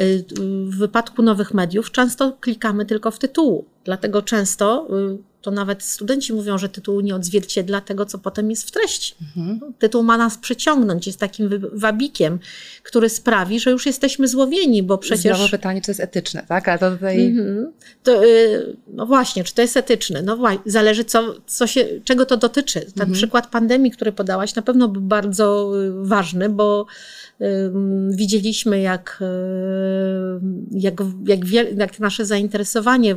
[0.00, 0.24] y,
[0.66, 6.32] w wypadku nowych mediów często klikamy tylko w tytułu, dlatego często y, to nawet studenci
[6.32, 9.14] mówią, że tytuł nie odzwierciedla tego, co potem jest w treści.
[9.36, 9.72] Mhm.
[9.78, 12.38] Tytuł ma nas przyciągnąć, jest takim wabikiem,
[12.82, 15.36] który sprawi, że już jesteśmy złowieni, bo przecież...
[15.36, 16.68] Znowu pytanie, czy to jest etyczne, tak?
[16.68, 17.26] A to tutaj...
[17.26, 17.72] Mhm.
[18.02, 20.22] To, y, no właśnie, czy to jest etyczne?
[20.22, 22.80] No właśnie, zależy co, co się, czego to dotyczy.
[22.80, 23.12] Ten mhm.
[23.12, 26.86] przykład pandemii, który podałaś, na pewno był bardzo y, ważny, bo
[28.10, 29.22] widzieliśmy, jak,
[30.70, 30.94] jak,
[31.26, 31.40] jak,
[31.76, 33.16] jak nasze zainteresowanie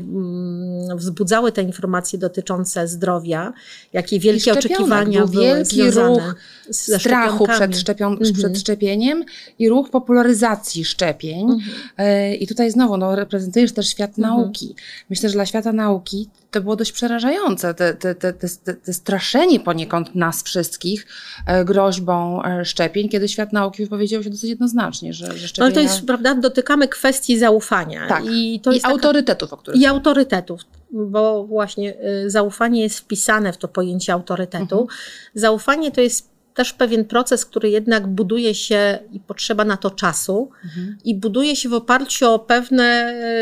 [0.95, 3.53] wzbudzały te informacje dotyczące zdrowia,
[3.93, 6.35] jakie wielkie oczekiwania były wielki ruch
[6.71, 8.33] strachu przed, szczepion, mhm.
[8.33, 9.23] przed szczepieniem
[9.59, 11.41] i ruch popularyzacji szczepień.
[11.41, 11.61] Mhm.
[11.97, 14.37] E, I tutaj znowu no, reprezentujesz też świat mhm.
[14.37, 14.75] nauki.
[15.09, 20.15] Myślę, że dla świata nauki to było dość przerażające, te, te, te, te, straszenie poniekąd
[20.15, 21.07] nas wszystkich
[21.45, 25.65] e, groźbą e, szczepień, kiedy świat nauki wypowiedział się dosyć jednoznacznie, że, że szczepienia...
[25.65, 28.07] Ale to jest, prawda, dotykamy kwestii zaufania.
[28.07, 28.23] Tak.
[28.31, 29.81] I, to I autorytetów, o których...
[29.81, 31.93] I autorytetów, bo właśnie
[32.25, 34.81] y, zaufanie jest wpisane w to pojęcie autorytetu.
[34.81, 34.87] Mhm.
[35.33, 40.49] Zaufanie to jest też pewien proces, który jednak buduje się i potrzeba na to czasu
[40.63, 40.97] mhm.
[41.03, 42.83] i buduje się w oparciu o pewne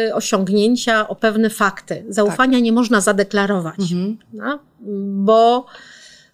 [0.09, 2.05] e, osiągnięcia, o pewne fakty.
[2.09, 2.63] Zaufania tak.
[2.63, 4.17] nie można zadeklarować, mhm.
[4.33, 4.59] no,
[5.25, 5.65] bo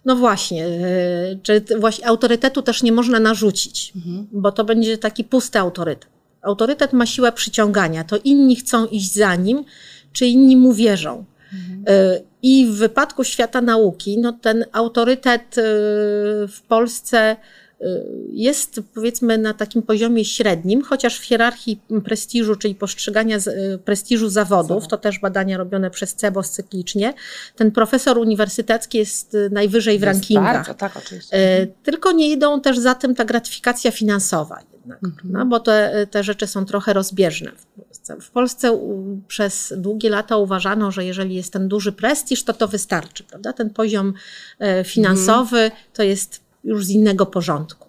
[0.04, 0.70] no właśnie, e,
[1.42, 4.26] czy właśnie autorytetu też nie można narzucić, mhm.
[4.32, 6.10] bo to będzie taki pusty autorytet.
[6.42, 9.64] Autorytet ma siłę przyciągania, to inni chcą iść za nim,
[10.14, 11.24] czy inni mu wierzą.
[11.52, 11.84] Mhm.
[12.46, 15.62] I w wypadku świata nauki, no ten autorytet y,
[16.48, 17.36] w Polsce
[17.80, 17.86] y,
[18.30, 23.38] jest powiedzmy na takim poziomie średnim, chociaż w hierarchii prestiżu, czyli postrzegania
[23.84, 27.14] prestiżu zawodów, to też badania robione przez CEBOS cyklicznie,
[27.56, 30.56] ten profesor uniwersytecki jest najwyżej w jest rankingach.
[30.56, 31.66] Bardzo, tak, oczywiście.
[31.82, 35.32] Tylko nie idą też za tym ta gratyfikacja finansowa jednak, mhm.
[35.32, 37.52] no, bo te, te rzeczy są trochę rozbieżne
[38.06, 38.26] Polsce.
[38.26, 38.80] W Polsce
[39.28, 43.52] przez długie lata uważano, że jeżeli jest ten duży prestiż, to to wystarczy, prawda?
[43.52, 44.14] Ten poziom
[44.58, 47.83] e, finansowy to jest już z innego porządku.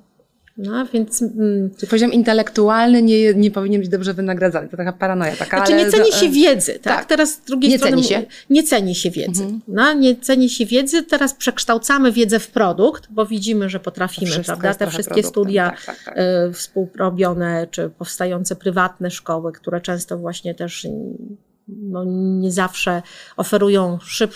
[0.58, 4.70] No, więc, mm, Czyli poziom intelektualny nie, nie powinien być dobrze wynagradzany.
[4.70, 5.36] To taka paranoja.
[5.36, 6.74] Taka, znaczy nie ceni się wiedzy.
[6.74, 6.82] Tak?
[6.82, 7.06] tak.
[7.06, 8.26] Teraz z drugiej nie strony ceni się.
[8.50, 9.44] nie ceni się wiedzy.
[9.44, 9.62] Mhm.
[9.68, 11.04] No, nie ceni się wiedzy.
[11.04, 14.44] Teraz przekształcamy wiedzę w produkt, bo widzimy, że potrafimy.
[14.46, 14.74] Prawda?
[14.74, 15.32] Te wszystkie produktem.
[15.32, 16.18] studia tak, tak, tak.
[16.50, 20.88] Y, współrobione, czy powstające prywatne szkoły, które często właśnie też
[21.68, 22.04] no,
[22.39, 23.02] nie zawsze
[23.38, 24.36] oferują szyb,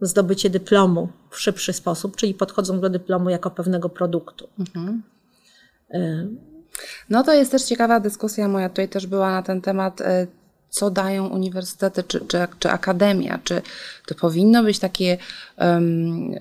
[0.00, 4.48] zdobycie dyplomu w szybszy sposób, czyli podchodzą do dyplomu jako pewnego produktu.
[4.58, 5.02] Mhm.
[7.10, 10.26] No to jest też ciekawa dyskusja moja tutaj też była na ten temat, e,
[10.70, 13.62] co dają uniwersytety czy, czy, czy akademia, czy
[14.06, 15.18] to powinno być takie
[15.58, 16.34] um,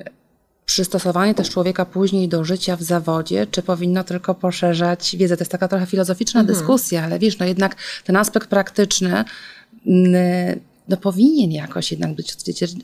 [0.66, 5.38] przystosowanie też człowieka później do życia w zawodzie, czy powinno tylko poszerzać wiedzę.
[5.38, 6.58] To jest taka trochę filozoficzna mhm.
[6.58, 9.24] dyskusja, ale wiesz, no jednak ten aspekt praktyczny
[10.88, 12.36] no powinien jakoś jednak być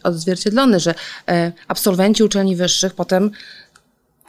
[0.04, 0.95] odzwierciedlony, że
[1.28, 3.32] e, absolwenci uczelni wyższych potem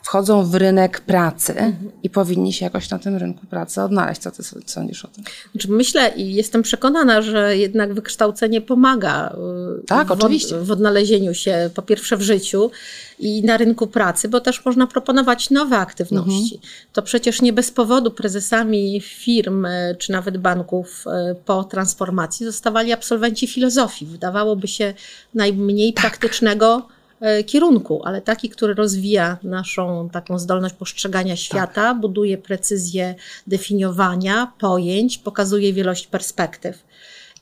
[0.02, 1.90] wchodzą w rynek pracy mhm.
[2.02, 4.20] i powinni się jakoś na tym rynku pracy odnaleźć.
[4.20, 5.24] Co ty sądzisz o tym?
[5.52, 9.36] Znaczy myślę i jestem przekonana, że jednak wykształcenie pomaga
[9.82, 10.58] y, tak, w, oczywiście.
[10.58, 12.70] w odnalezieniu się po pierwsze w życiu
[13.18, 16.54] i na rynku pracy, bo też można proponować nowe aktywności.
[16.54, 16.72] Mhm.
[16.92, 22.92] To przecież nie bez powodu prezesami firm y, czy nawet banków y, po transformacji zostawali
[22.92, 24.06] absolwenci filozofii.
[24.06, 24.94] Wydawałoby się
[25.34, 26.02] najmniej tak.
[26.02, 27.01] praktycznego E,
[27.46, 32.00] kierunku, ale taki, który rozwija naszą taką zdolność postrzegania świata, tak.
[32.00, 33.14] buduje precyzję
[33.46, 36.84] definiowania pojęć, pokazuje wielość perspektyw.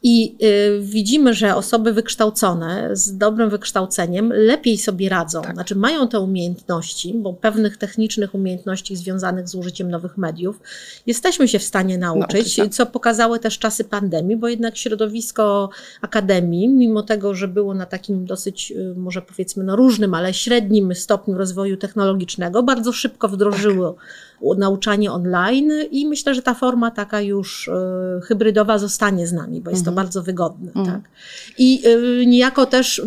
[0.03, 5.55] I y, widzimy, że osoby wykształcone z dobrym wykształceniem lepiej sobie radzą, tak.
[5.55, 10.61] znaczy mają te umiejętności, bo pewnych technicznych umiejętności związanych z użyciem nowych mediów
[11.07, 12.69] jesteśmy się w stanie nauczyć, tak.
[12.69, 18.25] co pokazały też czasy pandemii, bo jednak środowisko akademii, mimo tego, że było na takim
[18.25, 24.30] dosyć, y, może powiedzmy, no różnym, ale średnim stopniu rozwoju technologicznego, bardzo szybko wdrożyło tak
[24.59, 29.71] nauczanie online i myślę, że ta forma taka już e, hybrydowa zostanie z nami, bo
[29.71, 30.07] jest to mhm.
[30.07, 30.73] bardzo wygodne.
[30.77, 30.87] Mhm.
[30.87, 31.11] Tak?
[31.59, 33.03] I e, niejako też e,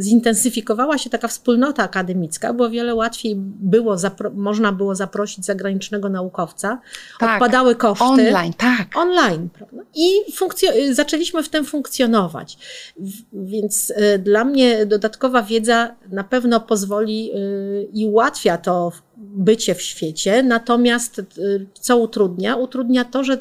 [0.00, 3.96] zintensyfikowała się taka wspólnota akademicka, bo wiele łatwiej było,
[4.34, 6.80] można było zaprosić zagranicznego naukowca,
[7.18, 8.04] tak, odpadały koszty.
[8.04, 8.88] Online, tak.
[8.94, 9.82] Online, prawda?
[9.94, 10.10] I
[10.94, 12.58] zaczęliśmy w tym funkcjonować.
[13.32, 17.30] Więc dla mnie dodatkowa wiedza na pewno pozwoli
[17.92, 22.56] i ułatwia to bycie w świecie, natomiast y, co utrudnia?
[22.56, 23.40] Utrudnia to, że y,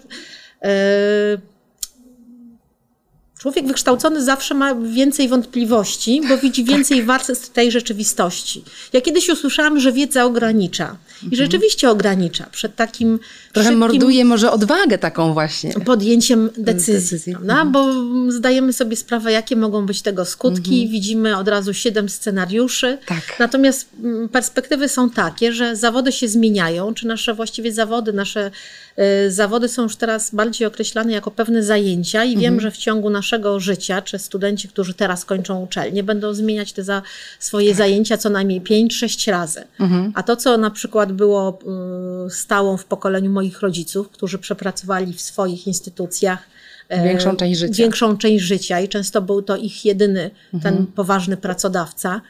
[3.39, 8.63] Człowiek wykształcony zawsze ma więcej wątpliwości, bo widzi więcej warstw tej rzeczywistości.
[8.93, 10.97] Ja kiedyś usłyszałam, że wiedza ogranicza.
[11.31, 13.53] I rzeczywiście ogranicza przed takim Mhm.
[13.53, 15.73] Trochę morduje może odwagę taką właśnie.
[15.73, 17.33] podjęciem decyzji, Decyzji.
[17.33, 17.65] Prawda?
[17.65, 17.93] bo
[18.31, 20.87] zdajemy sobie sprawę, jakie mogą być tego skutki.
[20.89, 22.97] Widzimy od razu siedem scenariuszy.
[23.05, 23.21] Tak.
[23.39, 28.51] Natomiast mm, perspektywy są takie, że zawody się zmieniają, czy nasze właściwie zawody, nasze
[29.25, 33.09] y, zawody są już teraz bardziej określane jako pewne zajęcia i wiem, że w ciągu
[33.09, 37.01] naszego życia, czy studenci, którzy teraz kończą uczelnię, będą zmieniać te za,
[37.39, 39.63] swoje zajęcia co najmniej 5-6 razy.
[40.15, 41.59] A to, co na przykład było
[42.27, 46.39] y, stałą w pokoleniu moich rodziców, którzy przepracowali w swoich instytucjach
[46.89, 47.73] e, Większą część życia.
[47.73, 50.31] Większą część życia i często był to ich jedyny
[50.63, 52.21] ten poważny pracodawca,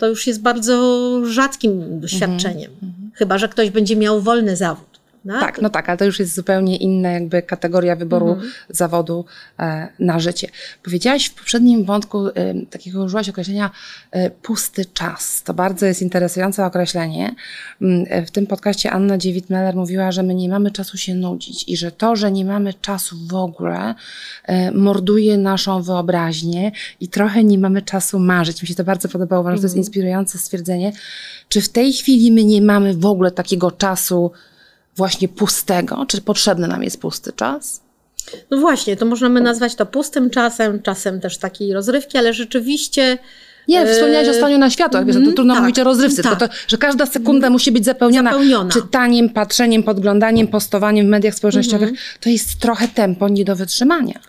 [0.00, 2.72] to już jest bardzo rzadkim doświadczeniem.
[3.14, 4.93] Chyba, że ktoś będzie miał wolny zawód.
[5.24, 5.46] Prawda?
[5.46, 8.36] Tak, no tak, ale to już jest zupełnie inna jakby kategoria wyboru
[8.68, 9.24] zawodu
[9.58, 10.48] e, na życie.
[10.82, 12.32] Powiedziałaś w poprzednim wątku, e,
[12.70, 13.70] takiego użyłaś określenia
[14.10, 15.42] e, pusty czas.
[15.42, 17.34] To bardzo jest interesujące określenie.
[17.82, 21.64] Mm, e, W tym podcaście Anna Dziewit-Meller mówiła, że my nie mamy czasu się nudzić
[21.68, 23.94] i że to, że nie mamy czasu w ogóle,
[24.44, 28.62] e, morduje naszą wyobraźnię i trochę nie mamy czasu marzyć.
[28.62, 30.92] Mi się to bardzo podobało, uważam, że to jest inspirujące stwierdzenie.
[31.48, 34.30] Czy w tej chwili my nie mamy w ogóle takiego czasu,
[34.96, 36.04] właśnie pustego?
[36.08, 37.80] Czy potrzebny nam jest pusty czas?
[38.50, 43.18] No właśnie, to możemy nazwać to pustym czasem, czasem też takiej rozrywki, ale rzeczywiście
[43.68, 46.38] Nie, wspomniałaś o staniu na światło, wiesz, to mhm, trudno tak, mówić o rozrywce, tak.
[46.38, 48.70] to, że każda sekunda musi być zapełniona, Zapełniona.
[48.70, 51.88] czytaniem, patrzeniem, podglądaniem, postowaniem w mediach społecznościowych.
[51.88, 52.08] Mhm.
[52.20, 54.20] To jest trochę tempo nie do wytrzymania.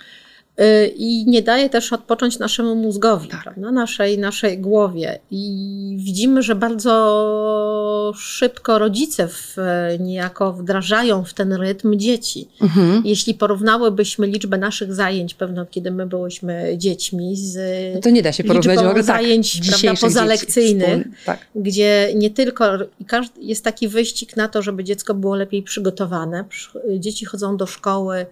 [0.62, 3.44] Y, i nie daje też odpocząć naszemu mózgowi, Tak.
[3.44, 3.72] prawda?
[3.72, 5.20] naszej, naszej głowie.
[5.32, 9.56] I widzimy, że bardzo szybko rodzice w,
[10.00, 12.48] niejako wdrażają w ten rytm dzieci.
[12.62, 13.02] Mhm.
[13.06, 17.56] Jeśli porównałybyśmy liczbę naszych zajęć, pewno kiedy my byłyśmy dziećmi, z
[17.96, 21.40] No to nie da się porównać liczbą tak, zajęć prawda, dzisiejszych dzieci pozalekcyjnych, Tak.
[21.56, 22.66] gdzie nie tylko
[23.08, 26.44] każdy, jest taki wyścig na to, żeby dziecko było lepiej przygotowane.
[26.50, 28.26] Przy- Dzieci chodzą do szkoły.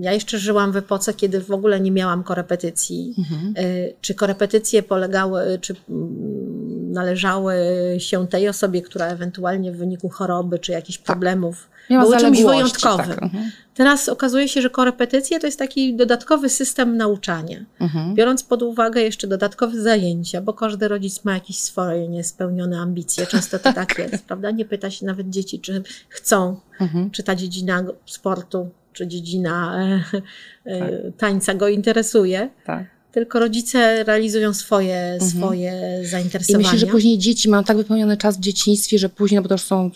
[0.00, 3.14] Ja jeszcze żyłam w epoce, kiedy w ogóle nie miałam korepetycji.
[3.58, 7.54] Y, Czy korepetycje polegały, czy mm, należały
[7.98, 13.06] się tej osobie, która ewentualnie w wyniku choroby czy jakichś problemów Miała były czymś wyjątkowym.
[13.06, 13.50] tak, mhm.
[13.74, 17.64] Teraz okazuje się, że korepetycje to jest taki dodatkowy system nauczania.
[17.80, 18.14] Mhm.
[18.14, 23.26] Biorąc pod uwagę jeszcze dodatkowe zajęcia, bo każdy rodzic ma jakieś swoje niespełnione ambicje.
[23.26, 24.50] Często to tak jest, prawda?
[24.50, 27.10] Nie pyta się nawet dzieci, czy chcą, Mhm.
[27.10, 29.78] czy ta dziedzina sportu, czy dziedzina
[30.16, 30.22] e,
[30.66, 30.90] e, Tak.
[31.18, 32.50] tańca go interesuje.
[32.66, 32.84] Tak.
[33.12, 36.02] Tylko rodzice realizują swoje, swoje Mhm.
[36.02, 36.58] I zainteresowania.
[36.68, 39.54] myślę, że później dzieci mają tak wypełniony czas w dzieciństwie, że później, no bo to
[39.54, 39.90] już są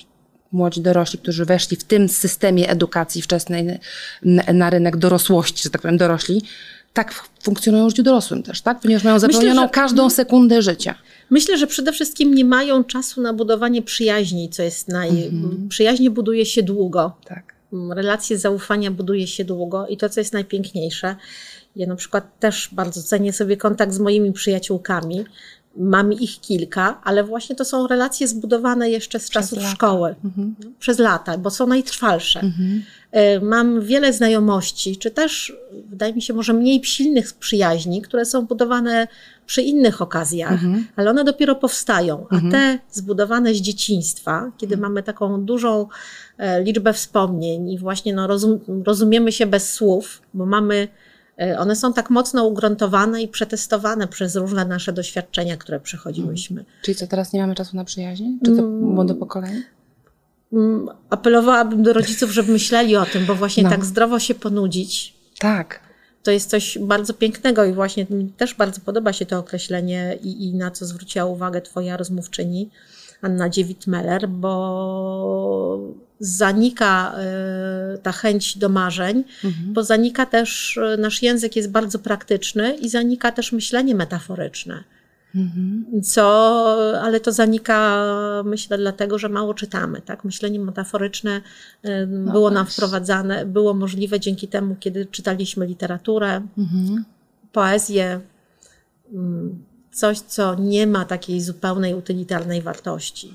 [0.52, 3.78] młodzi dorośli, którzy weszli w tym systemie edukacji wczesnej
[4.52, 6.42] na, rynek dorosłości, że tak powiem, dorośli,
[6.92, 8.80] tak funkcjonują w życiu dorosłym też, tak?
[8.80, 10.94] Ponieważ mają Myślę, zapełnioną że- każdą sekundę życia.
[11.30, 15.08] Myślę, że przede wszystkim nie mają czasu na budowanie przyjaźni, co jest naj...
[15.08, 15.68] Mhm.
[15.68, 17.16] Przyjaźnie buduje się długo.
[17.24, 17.51] Tak.
[17.72, 21.16] Relacje zaufania buduje się długo i to, co jest najpiękniejsze,
[21.76, 25.24] ja na przykład też bardzo cenię sobie kontakt z moimi przyjaciółkami.
[25.76, 29.70] Mam ich kilka, ale właśnie to są relacje zbudowane jeszcze z czasów lata.
[29.70, 30.54] szkoły, Mhm.
[30.78, 32.40] przez lata, bo są najtrwalsze.
[33.12, 35.52] E, Mam wiele znajomości, czy też,
[35.88, 39.08] wydaje mi się, może mniej silnych przyjaźni, które są budowane
[39.52, 40.86] przy innych okazjach, Mhm.
[40.96, 42.26] ale one dopiero powstają.
[42.30, 45.86] A te zbudowane z dzieciństwa, kiedy mamy taką dużą
[46.38, 50.88] e, liczbę wspomnień i właśnie no, rozum, rozumiemy się bez słów, bo mamy,
[51.40, 56.64] e, one są tak mocno ugruntowane i przetestowane przez różne nasze doświadczenia, które przechodziłyśmy.
[56.82, 58.24] Czyli co, teraz nie mamy czasu na przyjaźń?
[58.44, 59.62] Czy to młode pokolenie?
[60.52, 63.70] Mm, Apelowałabym do rodziców, żeby myśleli o tym, bo właśnie No.
[63.70, 65.80] tak zdrowo się ponudzić, Tak.
[66.22, 70.44] To jest coś bardzo pięknego i właśnie mi też bardzo podoba się to określenie i,
[70.44, 72.70] i na co zwróciła uwagę twoja rozmówczyni,
[73.22, 75.78] Anna Dziewit-Meller, bo
[76.20, 77.14] zanika
[77.94, 79.24] y, ta chęć do marzeń,
[79.72, 84.84] bo zanika też, y, nasz język jest bardzo praktyczny i zanika też myślenie metaforyczne.
[86.02, 86.22] Co,
[87.02, 88.02] ale to zanika,
[88.44, 90.00] myślę, dlatego, że mało czytamy.
[90.00, 90.24] Tak?
[90.24, 91.40] Myślenie metaforyczne
[91.84, 96.40] y, było nam wprowadzane, było możliwe dzięki temu, kiedy czytaliśmy literaturę,
[97.52, 98.20] poezję,
[99.12, 103.34] mm, coś, co nie ma takiej zupełnej utylitarnej wartości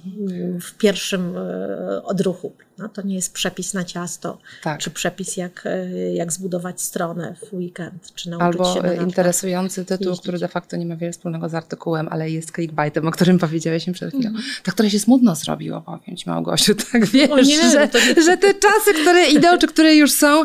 [0.61, 2.53] w pierwszym e, odruchu.
[2.77, 4.79] No, to nie jest przepis na ciasto, Tak.
[4.79, 9.07] czy przepis jak, e, jak zbudować stronę w weekend, czy nauczyć Albo się na nartach.
[9.07, 10.21] interesujący tytuł, jeździć.
[10.21, 13.85] który de facto nie ma wiele wspólnego z artykułem, ale jest clickbaitem, o którym powiedziałeś
[13.93, 14.29] przed chwilą.
[14.29, 14.45] Mhm.
[14.63, 18.37] Tak, które się smutno zrobiło, powiem Ci Małgosiu, tak wiesz, nie, że, no nie- że
[18.37, 20.43] te czasy, które idą, czy które już są,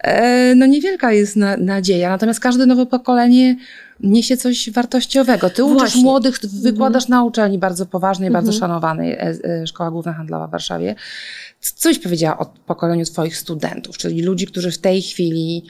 [0.00, 2.08] e, no niewielka jest na, nadzieja.
[2.10, 3.56] Natomiast każde nowe pokolenie
[4.02, 5.50] niesie coś wartościowego.
[5.50, 6.02] Ty uczysz Właśnie.
[6.02, 8.44] młodych, wykładasz na uczelni bardzo poważnej, Mhm.
[8.44, 10.94] bardzo szanowanej, e, Szkoła Główna Handlowa w Warszawie.
[11.60, 15.66] Coś powiedziała o pokoleniu Twoich studentów, czyli ludzi, którzy w tej chwili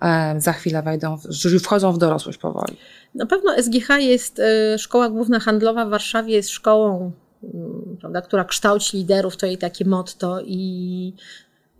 [0.00, 2.76] e, za chwilę wejdą, którzy wchodzą w dorosłość powoli.
[3.14, 7.12] Na pewno SGH jest, e, Szkoła Główna Handlowa w Warszawie jest szkołą,
[7.54, 11.12] mm, prawda, która kształci liderów, to jej takie motto i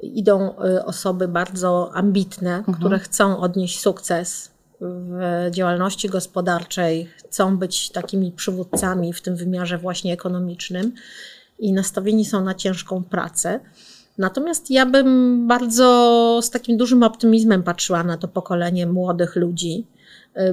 [0.02, 4.53] idą osoby bardzo ambitne, które chcą odnieść sukces
[4.84, 10.92] w działalności gospodarczej, chcą być takimi przywódcami w tym wymiarze właśnie ekonomicznym
[11.58, 13.60] i nastawieni są na ciężką pracę.
[14.18, 19.86] Natomiast ja bym bardzo z takim dużym optymizmem patrzyła na to pokolenie młodych ludzi,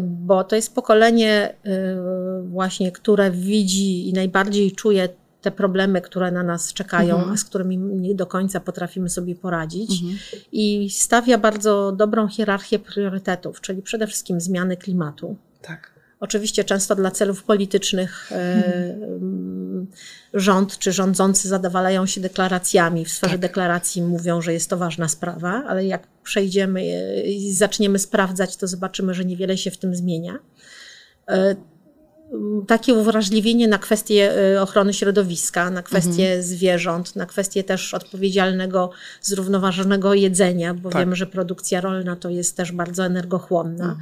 [0.01, 5.09] bo to jest pokolenie y, właśnie, które widzi i najbardziej czuje
[5.41, 7.33] te problemy, które na nas czekają, Mhm.
[7.33, 9.91] a z którymi nie do końca potrafimy sobie poradzić.
[10.51, 15.35] I stawia bardzo dobrą hierarchię priorytetów, czyli przede wszystkim zmiany klimatu.
[15.61, 15.91] Tak.
[16.19, 18.35] Oczywiście często dla celów politycznych e,
[18.95, 19.87] mm,
[20.33, 23.05] rząd czy rządzący zadowalają się deklaracjami.
[23.05, 23.41] W sferze Tak.
[23.41, 28.67] deklaracji mówią, że jest to ważna sprawa, ale jak przejdziemy e, i zaczniemy sprawdzać, to
[28.67, 30.39] zobaczymy, że niewiele się w tym zmienia.
[32.31, 37.93] E, m, Takie uwrażliwienie na kwestie e, ochrony środowiska, na kwestie zwierząt, na kwestie też
[37.93, 41.01] odpowiedzialnego, zrównoważonego jedzenia, bo Tak.
[41.01, 43.97] wiemy, że produkcja rolna to jest też bardzo energochłonna.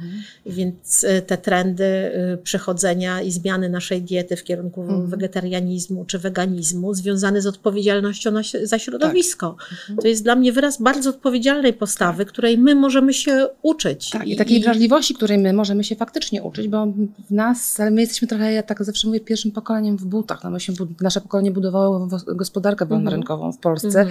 [0.46, 6.94] Więc y, te trendy y, przechodzenia i zmiany naszej diety w kierunku wegetarianizmu czy weganizmu
[6.94, 9.56] związane z odpowiedzialnością na, za środowisko.
[10.02, 14.10] To jest dla mnie wyraz bardzo odpowiedzialnej postawy, której my możemy się uczyć.
[14.10, 16.86] Tak, i takiej wrażliwości, której my możemy się faktycznie uczyć, bo
[17.28, 20.44] w nas, ale my jesteśmy trochę, ja tak zawsze mówię, pierwszym pokoleniem w butach.
[20.44, 24.06] No my się, nasze pokolenie budowało gospodarkę wolnorynkową w Polsce,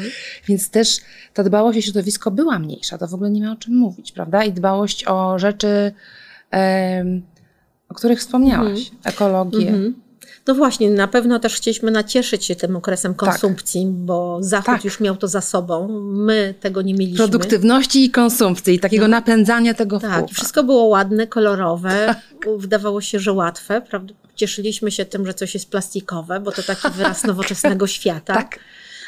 [0.47, 0.97] więc też
[1.33, 2.97] ta dbałość o środowisko była mniejsza.
[2.97, 4.43] To w ogóle nie ma o czym mówić, prawda?
[4.43, 5.91] I dbałość o rzeczy,
[6.51, 7.21] em,
[7.89, 8.91] o których wspomniałaś.
[9.03, 9.71] Ekologię.
[10.47, 14.85] No właśnie, na pewno też chcieliśmy nacieszyć się tym okresem konsumpcji, bo Zachód Tak.
[14.85, 15.87] już miał to za sobą.
[16.01, 17.17] My tego nie mieliśmy.
[17.17, 22.15] Produktywności i konsumpcji, takiego napędzania tego Tak, i wszystko było ładne, kolorowe,
[22.57, 23.81] wydawało się, że łatwe.
[23.81, 24.13] Prawda?
[24.35, 28.33] Cieszyliśmy się tym, że coś jest plastikowe, bo to taki wyraz nowoczesnego świata.
[28.33, 28.59] Tak.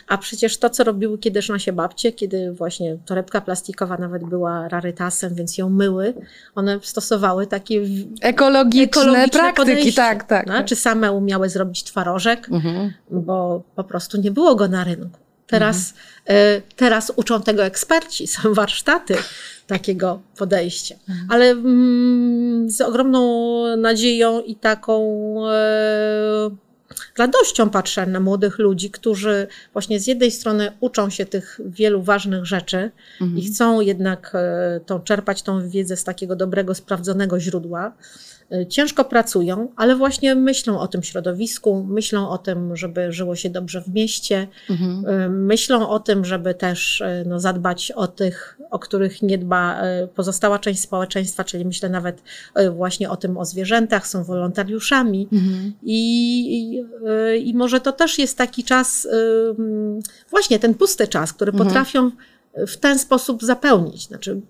[0.07, 5.35] A przecież to, co robiły kiedyś nasze babcie, kiedy właśnie torebka plastikowa nawet była rarytasem,
[5.35, 6.13] więc ją myły,
[6.55, 7.81] one stosowały takie
[8.21, 10.47] Ekologiczne, ekologiczne praktyki, podejście, tak, tak.
[10.47, 12.93] No, czy same umiały zrobić twarożek, Mhm.
[13.11, 15.19] bo po prostu nie było go na rynku.
[15.47, 15.93] Teraz,
[16.29, 19.15] e, teraz uczą tego eksperci, są warsztaty
[19.67, 20.95] takiego podejścia.
[21.29, 25.51] Ale mm, z ogromną nadzieją i taką e,
[27.17, 32.45] radością patrzę na młodych ludzi, którzy właśnie z jednej strony uczą się tych wielu ważnych
[32.45, 32.91] rzeczy
[33.35, 37.93] i chcą jednak e, tą, czerpać tą wiedzę z takiego dobrego, sprawdzonego źródła.
[38.51, 43.49] E, Ciężko pracują, ale właśnie myślą o tym środowisku, myślą o tym, żeby żyło się
[43.49, 45.05] dobrze w mieście, Mhm.
[45.05, 49.81] e, myślą o tym, żeby też e, no, zadbać o tych, o których nie dba
[50.15, 52.23] pozostała część społeczeństwa, czyli myślę nawet
[52.75, 55.27] właśnie o tym, o zwierzętach, są wolontariuszami.
[55.33, 55.73] Mhm.
[55.83, 56.01] I,
[56.57, 59.07] i, I może to też jest taki czas,
[60.29, 61.67] właśnie ten pusty czas, który Mhm.
[61.67, 62.11] potrafią
[62.67, 64.07] w ten sposób zapełnić.
[64.07, 64.41] Znaczy,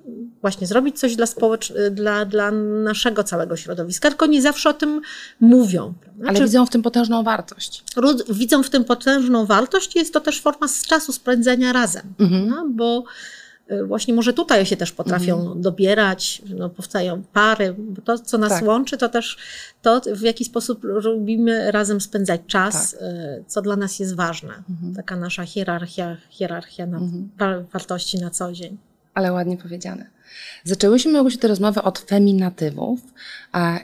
[0.42, 2.52] właśnie zrobić coś dla, społecz- dla, dla
[2.84, 5.02] naszego całego środowiska, tylko nie zawsze o tym
[5.40, 5.94] mówią.
[6.02, 6.24] prawda?
[6.24, 7.84] Ale Znaczy, widzą w tym potężną wartość.
[8.30, 12.48] Widzą w tym potężną wartość i jest to też forma z czasu spędzenia razem, Mhm.
[12.50, 13.04] no, bo
[13.88, 15.62] właśnie może tutaj się też potrafią Mhm.
[15.62, 18.64] dobierać, no, powstają pary, bo to, co nas Tak.
[18.68, 19.38] łączy, to też
[19.82, 23.02] to, w jaki sposób lubimy razem spędzać czas, Tak.
[23.02, 24.54] y, co dla nas jest ważne.
[24.70, 24.96] Mhm.
[24.96, 27.00] Taka nasza hierarchia, hierarchia na,
[27.38, 28.78] wa- wartości na co dzień.
[29.14, 30.06] Ale ładnie powiedziane.
[30.64, 33.00] Zaczęłyśmy Małgosiu tę rozmowę od feminatywów,
[33.52, 33.80] a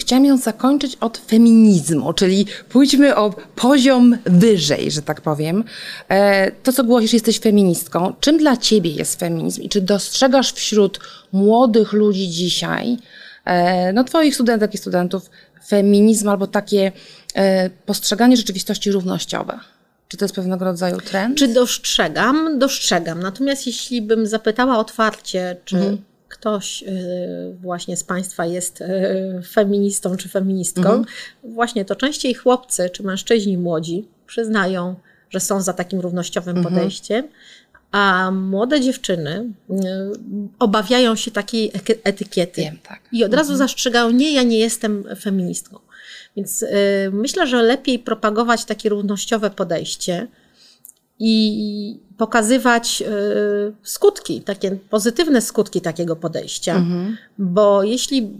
[0.00, 5.64] chciałam ją zakończyć od feminizmu, czyli pójdźmy o poziom wyżej, że tak powiem.
[6.08, 8.14] E, To, co głosisz, jesteś feministką.
[8.20, 11.00] Czym dla ciebie jest feminizm i czy dostrzegasz wśród
[11.32, 12.96] młodych ludzi dzisiaj,
[13.44, 15.30] e, no twoich studentek i studentów,
[15.66, 16.92] feminizm albo takie
[17.34, 19.58] e, postrzeganie rzeczywistości równościowe?
[20.08, 21.38] Czy to jest pewnego rodzaju trend?
[21.38, 22.58] Czy dostrzegam?
[22.58, 23.20] Dostrzegam.
[23.20, 25.98] Natomiast jeśli bym zapytała otwarcie, czy
[26.34, 31.04] ktoś y, właśnie z Państwa jest y, feministą czy feministką, mhm.
[31.44, 34.94] właśnie to częściej chłopcy czy mężczyźni młodzi przyznają,
[35.30, 36.74] że są za takim równościowym mhm.
[36.74, 37.28] podejściem,
[37.90, 39.74] a młode dziewczyny y,
[40.58, 41.72] obawiają się takiej
[42.04, 43.00] etykiety Wiem, tak.
[43.12, 43.68] i od razu mhm.
[43.68, 45.78] zastrzegają, nie, ja nie jestem feministką.
[46.36, 46.66] Więc y,
[47.12, 50.26] myślę, że lepiej propagować takie równościowe podejście
[51.18, 56.76] i pokazywać y, skutki, takie pozytywne skutki takiego podejścia.
[56.76, 57.16] Mhm.
[57.38, 58.30] Bo jeśli,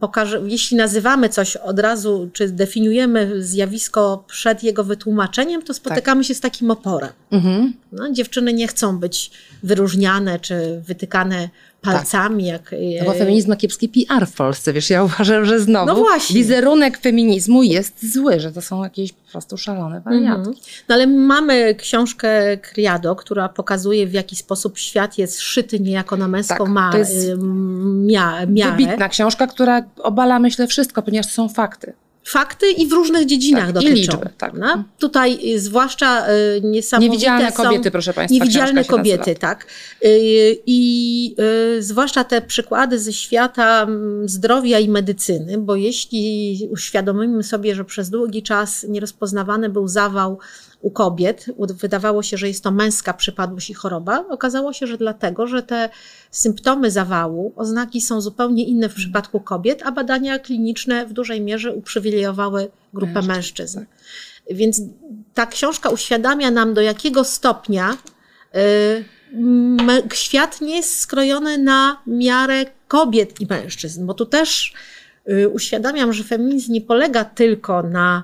[0.00, 6.28] pokaże, jeśli nazywamy coś od razu, czy definiujemy zjawisko przed jego wytłumaczeniem, to spotykamy tak.
[6.28, 7.10] się z takim oporem.
[7.30, 7.72] Mhm.
[7.92, 9.30] No, dziewczyny nie chcą być
[9.62, 11.48] wyróżniane czy wytykane
[11.80, 12.52] palcami.
[12.52, 12.72] Tak.
[12.72, 16.06] Jak, no bo feminizm ma kiepski PR w Polsce, wiesz, ja uważam, że znowu no
[16.30, 20.38] wizerunek feminizmu jest zły, że to są jakieś po prostu szalone wariatki.
[20.38, 20.56] Mhm.
[20.88, 26.28] No ale mamy książkę Criado, która pokazuje w jaki sposób świat jest szyty niejako na
[26.28, 28.76] męską tak, ma, to jest mia, miarę.
[28.76, 31.92] Wybitna książka, która obala myślę wszystko, ponieważ to są fakty
[32.28, 33.92] fakty i w różnych dziedzinach tak, dotyczą.
[33.92, 34.54] I liczby, tak.
[34.54, 34.84] No?
[34.98, 38.34] Tutaj y, zwłaszcza y, niesamowite Niewidzialne kobiety, proszę Państwa.
[38.34, 39.66] Niewidzialne kobiety, tak.
[40.04, 41.34] Y, I
[41.80, 43.86] zwłaszcza te przykłady ze świata
[44.24, 50.38] zdrowia i medycyny, bo jeśli uświadomimy sobie, że przez długi czas nierozpoznawany był zawał
[50.80, 55.46] u kobiet, wydawało się, że jest to męska przypadłość i choroba, okazało się, że dlatego,
[55.46, 55.88] że te
[56.30, 61.72] symptomy zawału, oznaki są zupełnie inne w przypadku kobiet, a badania kliniczne w dużej mierze
[61.74, 63.28] uprzywilejowały grupę mężczyzn.
[63.28, 63.84] mężczyzn.
[64.50, 64.80] Więc
[65.34, 67.96] ta książka uświadamia nam, do jakiego stopnia
[68.56, 69.04] y,
[70.14, 74.74] świat nie jest skrojony na miarę kobiet i mężczyzn, bo tu też
[75.30, 78.22] y, uświadamiam, że feminizm nie polega tylko na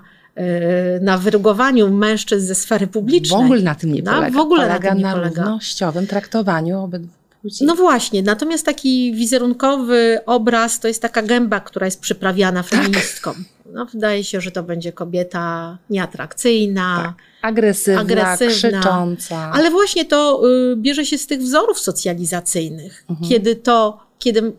[1.00, 3.42] na wyrugowaniu mężczyzn ze sfery publicznej.
[3.42, 4.30] W ogóle na tym nie polega.
[4.30, 5.42] No, w ogóle polega na, tym nie na polega.
[5.42, 7.64] równościowym traktowaniu obydwu płci.
[7.64, 12.70] No właśnie, natomiast taki wizerunkowy obraz to jest taka gęba, która jest przyprawiana tak.
[12.70, 13.32] feministką.
[13.34, 13.42] Tak.
[13.72, 17.02] No, wydaje się, że to będzie kobieta nieatrakcyjna.
[17.04, 17.26] Tak.
[17.42, 19.50] Agresywna, agresywna, krzycząca.
[19.52, 23.30] Ale właśnie to y, bierze się z tych wzorów socjalizacyjnych, mhm.
[23.30, 24.52] kiedy to, kiedy y,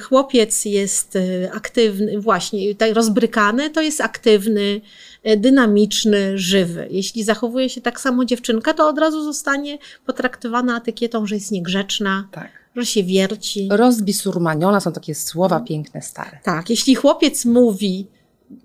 [0.00, 4.80] chłopiec jest y, aktywny, właśnie tak rozbrykany, to jest aktywny,
[5.22, 6.88] E, dynamiczny, żywy.
[6.90, 12.28] Jeśli zachowuje się tak samo dziewczynka, to od razu zostanie potraktowana etykietą, że jest niegrzeczna.
[12.30, 13.68] Tak że się wierci.
[13.72, 16.38] Rozbisurmaniona są takie słowa piękne, stare.
[16.42, 18.06] Tak, jeśli chłopiec mówi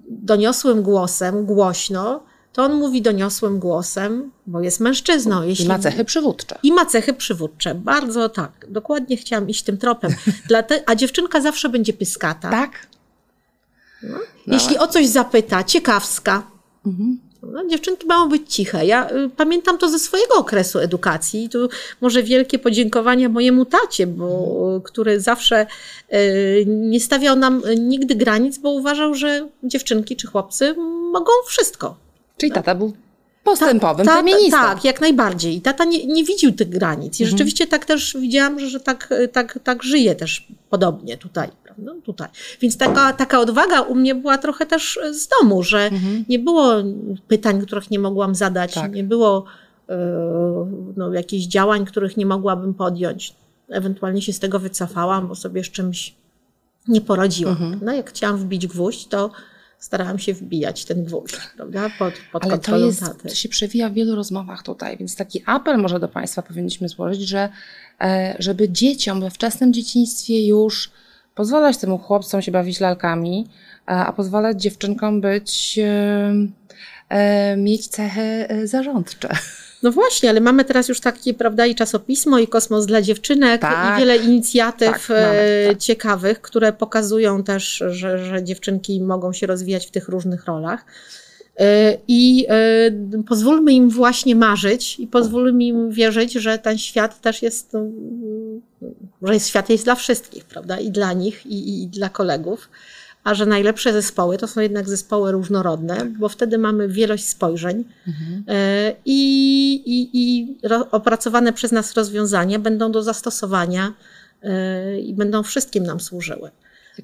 [0.09, 2.23] doniosłym głosem, głośno,
[2.57, 5.43] to on mówi doniosłym głosem, bo jest mężczyzną.
[5.43, 5.65] Jeśli...
[5.65, 6.59] I ma cechy przywódcze.
[6.63, 7.75] I ma cechy przywódcze.
[7.75, 8.65] Bardzo tak.
[8.69, 10.11] Dokładnie chciałam iść tym tropem.
[10.85, 12.51] A dziewczynka zawsze będzie pyskata.
[12.51, 12.87] Tak.
[14.03, 14.17] No.
[14.47, 16.43] Jeśli o coś zapyta, ciekawska,
[16.85, 17.19] mhm.
[17.43, 18.85] no, dziewczynki mają być ciche.
[18.85, 21.43] Ja y, pamiętam to ze swojego okresu edukacji.
[21.43, 21.69] I tu
[22.01, 24.81] może wielkie podziękowania mojemu tacie, bo, mhm.
[24.81, 25.67] który zawsze
[26.13, 30.75] y, nie stawiał nam nigdy granic, bo uważał, że dziewczynki czy chłopcy
[31.11, 32.06] mogą wszystko.
[32.37, 32.93] Czyli tata był
[33.43, 34.57] postępowym ta, ta, feministą.
[34.57, 35.55] Tak, jak najbardziej.
[35.55, 37.19] I tata nie, nie widził tych granic.
[37.19, 37.37] I mhm.
[37.37, 41.49] rzeczywiście tak też widziałam, że, że tak, tak, tak żyje też podobnie tutaj.
[41.77, 42.27] No, tutaj.
[42.61, 46.25] Więc taka, taka odwaga u mnie była trochę też z domu, że mhm.
[46.29, 46.73] nie było
[47.27, 48.93] pytań, których nie mogłam zadać, tak.
[48.93, 49.45] nie było
[49.89, 49.95] yy,
[50.97, 53.35] no, jakichś działań, których nie mogłabym podjąć.
[53.69, 56.15] Ewentualnie się z tego wycofałam, bo sobie z czymś
[56.87, 57.53] nie poradziłam.
[57.53, 57.79] Mhm.
[57.83, 59.31] No, jak chciałam wbić gwóźdź, to
[59.79, 61.89] starałam się wbijać ten gwóźdź, prawda?
[61.99, 63.29] Pod, pod Ale to, jest, taty.
[63.29, 67.21] to się przewija w wielu rozmowach tutaj, więc taki apel może do Państwa powinniśmy złożyć,
[67.21, 67.49] że
[68.01, 70.91] e, żeby dzieciom we wczesnym dzieciństwie już
[71.35, 73.47] pozwalać temu chłopcom się bawić lalkami,
[73.85, 76.33] a pozwalać dziewczynkom być, e,
[77.09, 79.29] e, mieć cechy zarządcze.
[79.83, 83.97] No właśnie, ale mamy teraz już takie, prawda, i czasopismo, i kosmos dla dziewczynek, tak,
[83.97, 85.77] i wiele inicjatyw tak, mamy, tak.
[85.77, 90.85] ciekawych, które pokazują też, że, że dziewczynki mogą się rozwijać w tych różnych rolach.
[91.59, 97.41] E, I e, pozwólmy im właśnie marzyć i pozwólmy im wierzyć, że ten świat też
[97.41, 97.73] jest,
[99.21, 100.79] no, że świat jest dla wszystkich, prawda?
[100.79, 102.69] I dla nich, i, i dla kolegów.
[103.27, 106.17] A że najlepsze zespoły to są jednak zespoły różnorodne, tak.
[106.17, 108.43] bo wtedy mamy wielość spojrzeń mhm.
[108.47, 110.57] E, i, i, i
[110.91, 113.93] opracowane przez nas rozwiązania będą do zastosowania
[115.03, 116.51] i będą wszystkim nam służyły.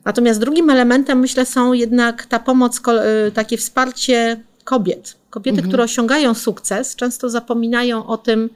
[0.06, 2.82] Natomiast drugim elementem, myślę, są jednak ta pomoc,
[3.28, 5.16] y, takie wsparcie kobiet.
[5.30, 5.68] Kobiety, mhm.
[5.68, 8.50] które osiągają sukces, często zapominają o tym,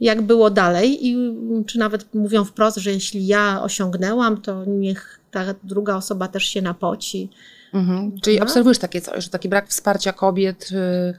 [0.00, 1.34] jak było dalej, i
[1.66, 6.62] czy nawet mówią wprost, że jeśli ja osiągnęłam, to niech ta druga osoba też się
[6.62, 7.30] napoci.
[7.74, 8.20] Mhm.
[8.20, 8.42] Czyli no?
[8.42, 10.70] obserwujesz takie coś, że taki brak wsparcia kobiet.
[10.70, 11.14] Yy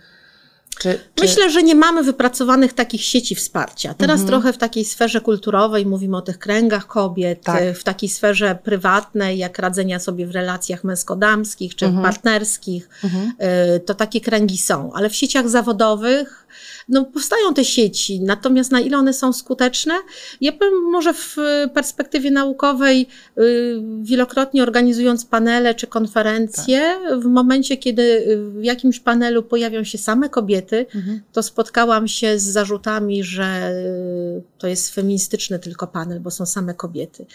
[0.79, 1.23] Czy, czy...
[1.23, 3.93] Myślę, że nie mamy wypracowanych takich sieci wsparcia.
[3.93, 4.27] Teraz mhm.
[4.27, 7.63] trochę w takiej sferze kulturowej mówimy o tych kręgach kobiet, tak.
[7.75, 12.03] w takiej sferze prywatnej, jak radzenia sobie w relacjach męsko-damskich czy mhm.
[12.03, 12.89] partnerskich.
[13.03, 13.33] Mhm.
[13.75, 16.41] Y, to takie kręgi są, ale w sieciach zawodowych
[16.89, 19.93] no, powstają te sieci, natomiast na ile one są skuteczne,
[20.41, 21.37] ja bym może w
[21.73, 23.07] perspektywie naukowej,
[23.37, 27.19] y, wielokrotnie organizując panele czy konferencje, tak.
[27.19, 28.25] w momencie, kiedy
[28.59, 30.60] w jakimś panelu pojawią się same kobiety,
[30.95, 31.21] mhm.
[31.31, 36.73] to spotkałam się z zarzutami, że y, to jest feministyczny tylko panel, bo są same
[36.73, 37.25] kobiety.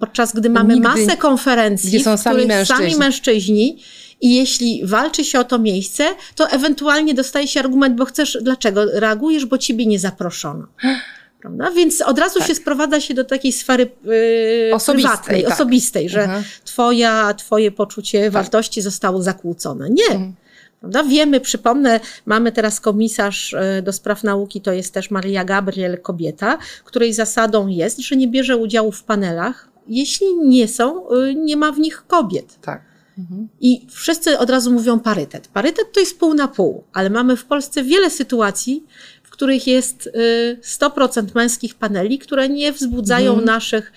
[0.00, 2.84] Podczas gdy mamy Nigdy, masę konferencji, gdzie są sami mężczyźni.
[2.84, 3.82] sami mężczyźni
[4.20, 6.04] i jeśli walczy się o to miejsce,
[6.34, 10.66] to ewentualnie dostaje się argument, bo chcesz, dlaczego reagujesz, bo ciebie nie zaproszono.
[11.40, 11.70] Prawda?
[11.70, 12.48] Więc od razu tak.
[12.48, 15.52] się sprowadza się do takiej sfery yy, osobistej, prywatnej, tak.
[15.52, 16.44] osobistej, że mhm.
[16.64, 18.32] twoja, twoje poczucie tak.
[18.32, 19.90] wartości zostało zakłócone.
[19.90, 20.04] Nie.
[20.04, 20.34] Mhm.
[20.80, 21.04] Prawda?
[21.04, 26.58] Wiemy, przypomnę, mamy teraz komisarz y, do spraw nauki, to jest też Maria Gabriel, kobieta,
[26.84, 31.72] której zasadą jest, że nie bierze udziału w panelach, jeśli nie są, y, nie ma
[31.72, 32.58] w nich kobiet.
[32.60, 32.82] Tak.
[33.18, 33.48] Mhm.
[33.60, 35.48] I wszyscy od razu mówią parytet.
[35.48, 38.84] Parytet to jest pół na pół, ale mamy w Polsce wiele sytuacji,
[39.22, 40.10] w których jest
[40.62, 43.46] 100% y, męskich paneli, które nie wzbudzają mhm.
[43.46, 43.92] naszych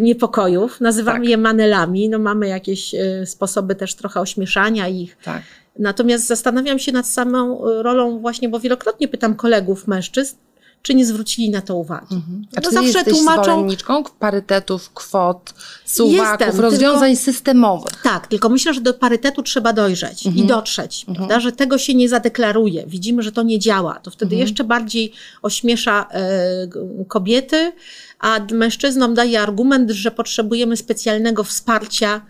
[0.00, 0.80] niepokojów.
[0.80, 1.28] Nazywamy tak.
[1.28, 2.08] je manelami.
[2.08, 5.16] No mamy jakieś sposoby też trochę ośmieszania ich.
[5.24, 5.42] Tak.
[5.78, 10.36] Natomiast zastanawiam się nad samą rolą właśnie, bo wielokrotnie pytam kolegów mężczyzn,
[10.82, 12.14] czy nie zwrócili na to uwagi.
[12.14, 12.46] Mhm.
[12.56, 15.54] A no czy zawsze jesteś tłumaczą zwolenniczką parytetów, kwot,
[15.84, 18.02] suwaków, Jestem, rozwiązań tylko, systemowych?
[18.02, 20.44] Tak, tylko myślę, że do parytetu trzeba dojrzeć mhm.
[20.44, 21.16] i dotrzeć, mhm.
[21.16, 22.86] prawda, że tego się nie zadeklaruje.
[22.86, 23.94] Widzimy, że to nie działa.
[23.94, 24.40] To wtedy mhm.
[24.40, 25.12] jeszcze bardziej
[25.42, 27.72] ośmiesza e, kobiety,
[28.18, 32.20] a mężczyznom daje argument, że potrzebujemy specjalnego wsparcia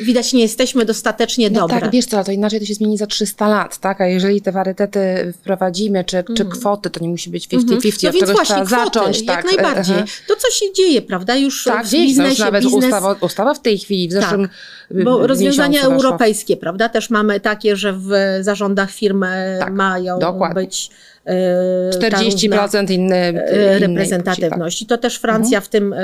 [0.00, 1.80] widać nie jesteśmy dostatecznie no dobre.
[1.80, 4.00] Tak, wiesz co, to inaczej to się zmieni za 300 lat, tak?
[4.00, 6.36] A jeżeli te parytety wprowadzimy, czy, mm.
[6.36, 7.80] czy kwoty, to nie musi być 50-50, mm.
[8.02, 9.22] no więc właśnie, kwoty, zacząć.
[9.22, 9.44] Jak tak.
[9.44, 9.96] najbardziej.
[10.28, 12.36] To, co się dzieje, prawda, już tak, w biznesie.
[12.36, 12.84] Tak, nawet biznes...
[12.84, 15.04] ustawa, ustawa w tej chwili, w zeszłym tak.
[15.04, 18.10] Bo rozwiązania europejskie, prawda, też mamy takie, że w
[18.40, 20.54] zarządach firmy tak, mają dokładnie.
[20.54, 20.90] być
[21.26, 23.32] 40% inne,
[23.78, 24.86] reprezentatywności.
[24.86, 24.98] Tak.
[24.98, 25.62] To też Francja mhm.
[25.62, 25.98] w tym e,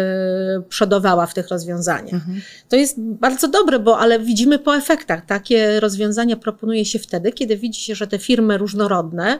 [0.69, 2.15] przodowała w tych rozwiązaniach.
[2.15, 2.41] Mhm.
[2.69, 5.27] To jest bardzo dobre, bo ale widzimy po efektach.
[5.27, 9.39] Takie rozwiązania proponuje się wtedy, kiedy widzi się, że te firmy różnorodne,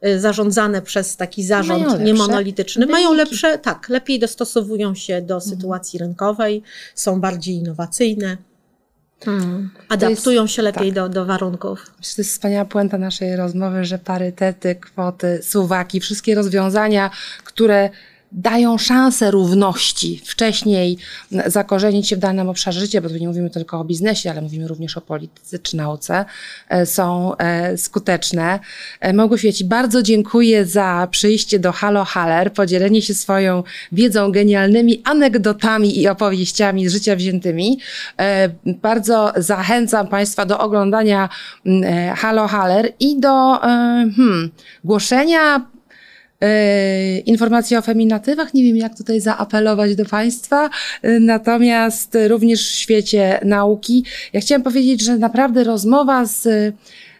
[0.00, 2.92] e, zarządzane przez taki zarząd niemonolityczny, wyniki.
[2.92, 5.50] mają lepsze, tak, lepiej dostosowują się do mhm.
[5.50, 6.62] sytuacji rynkowej,
[6.94, 8.36] są bardziej innowacyjne.
[9.24, 9.70] Hmm.
[9.88, 10.94] Adaptują jest, się lepiej tak.
[10.94, 11.80] do, do warunków.
[11.98, 17.10] Myślę, to jest wspaniała puenta naszej rozmowy, że parytety, kwoty, suwaki, wszystkie rozwiązania,
[17.44, 17.90] które
[18.32, 20.98] dają szansę równości wcześniej
[21.46, 24.68] zakorzenić się w danym obszarze życia, bo tu nie mówimy tylko o biznesie, ale mówimy
[24.68, 26.24] również o polityce czy nauce,
[26.68, 28.60] e, są e, skuteczne.
[29.00, 33.62] E, Małgosiu, bardzo dziękuję za przyjście do Halo Haller, podzielenie się swoją
[33.92, 37.78] wiedzą, genialnymi anegdotami i opowieściami z życia wziętymi.
[38.66, 41.28] Bardzo zachęcam Państwa do oglądania
[42.16, 44.50] Halo Haller i do hmm,
[44.84, 45.71] głoszenia
[47.26, 48.54] informacje o feminatywach.
[48.54, 50.70] Nie wiem, jak tutaj zaapelować do Państwa.
[51.02, 54.04] E, natomiast również w świecie nauki.
[54.32, 56.48] Ja chciałam powiedzieć, że naprawdę rozmowa z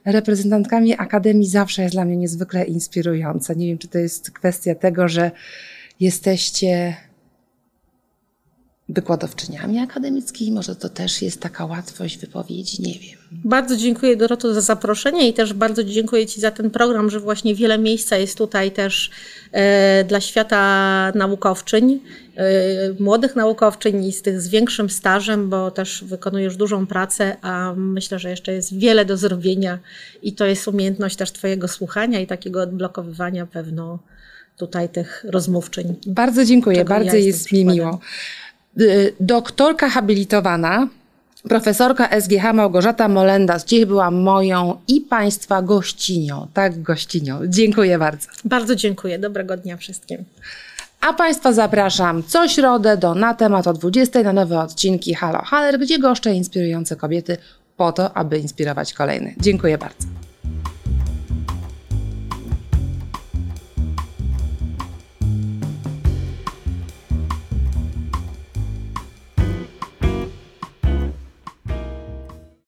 [0.05, 3.55] reprezentantkami Akademii zawsze jest dla mnie niezwykle inspirująca.
[3.55, 5.31] Nie wiem, czy to jest kwestia tego, że
[6.01, 6.97] jesteście
[8.93, 10.53] wykładowczyniami akademickimi.
[10.53, 13.19] Może to też jest taka łatwość wypowiedzi, nie wiem.
[13.45, 17.55] Bardzo dziękuję Doroto za zaproszenie i też bardzo dziękuję Ci za ten program, że właśnie
[17.55, 19.11] wiele miejsca jest tutaj też
[19.53, 22.01] e, dla świata naukowczyń,
[22.37, 22.45] e,
[23.01, 28.19] młodych naukowczyń i z tych z większym stażem, bo też wykonujesz dużą pracę, a myślę,
[28.19, 29.79] że jeszcze jest wiele do zrobienia
[30.23, 33.99] i to jest umiejętność też Twojego słuchania i takiego odblokowywania pewno
[34.57, 35.95] tutaj tych rozmówczyń.
[36.07, 38.01] Bardzo dziękuję, bardzo ja jest mi miło.
[38.81, 40.89] Y, doktorka habilitowana,
[41.49, 46.47] profesorka SGH Małgorzata Molendas, dziś była moją i Państwa gościnią.
[46.55, 47.41] Tak, gościnią.
[47.47, 48.29] Dziękuję bardzo.
[48.45, 49.19] Bardzo dziękuję.
[49.19, 50.25] Dobrego dnia wszystkim.
[51.01, 55.79] A Państwa zapraszam co środę do Na temat o 20 na nowe odcinki Halo Haller,
[55.79, 57.37] gdzie goszczę inspirujące kobiety
[57.77, 59.33] po to, aby inspirować kolejne.
[59.41, 60.32] Dziękuję bardzo.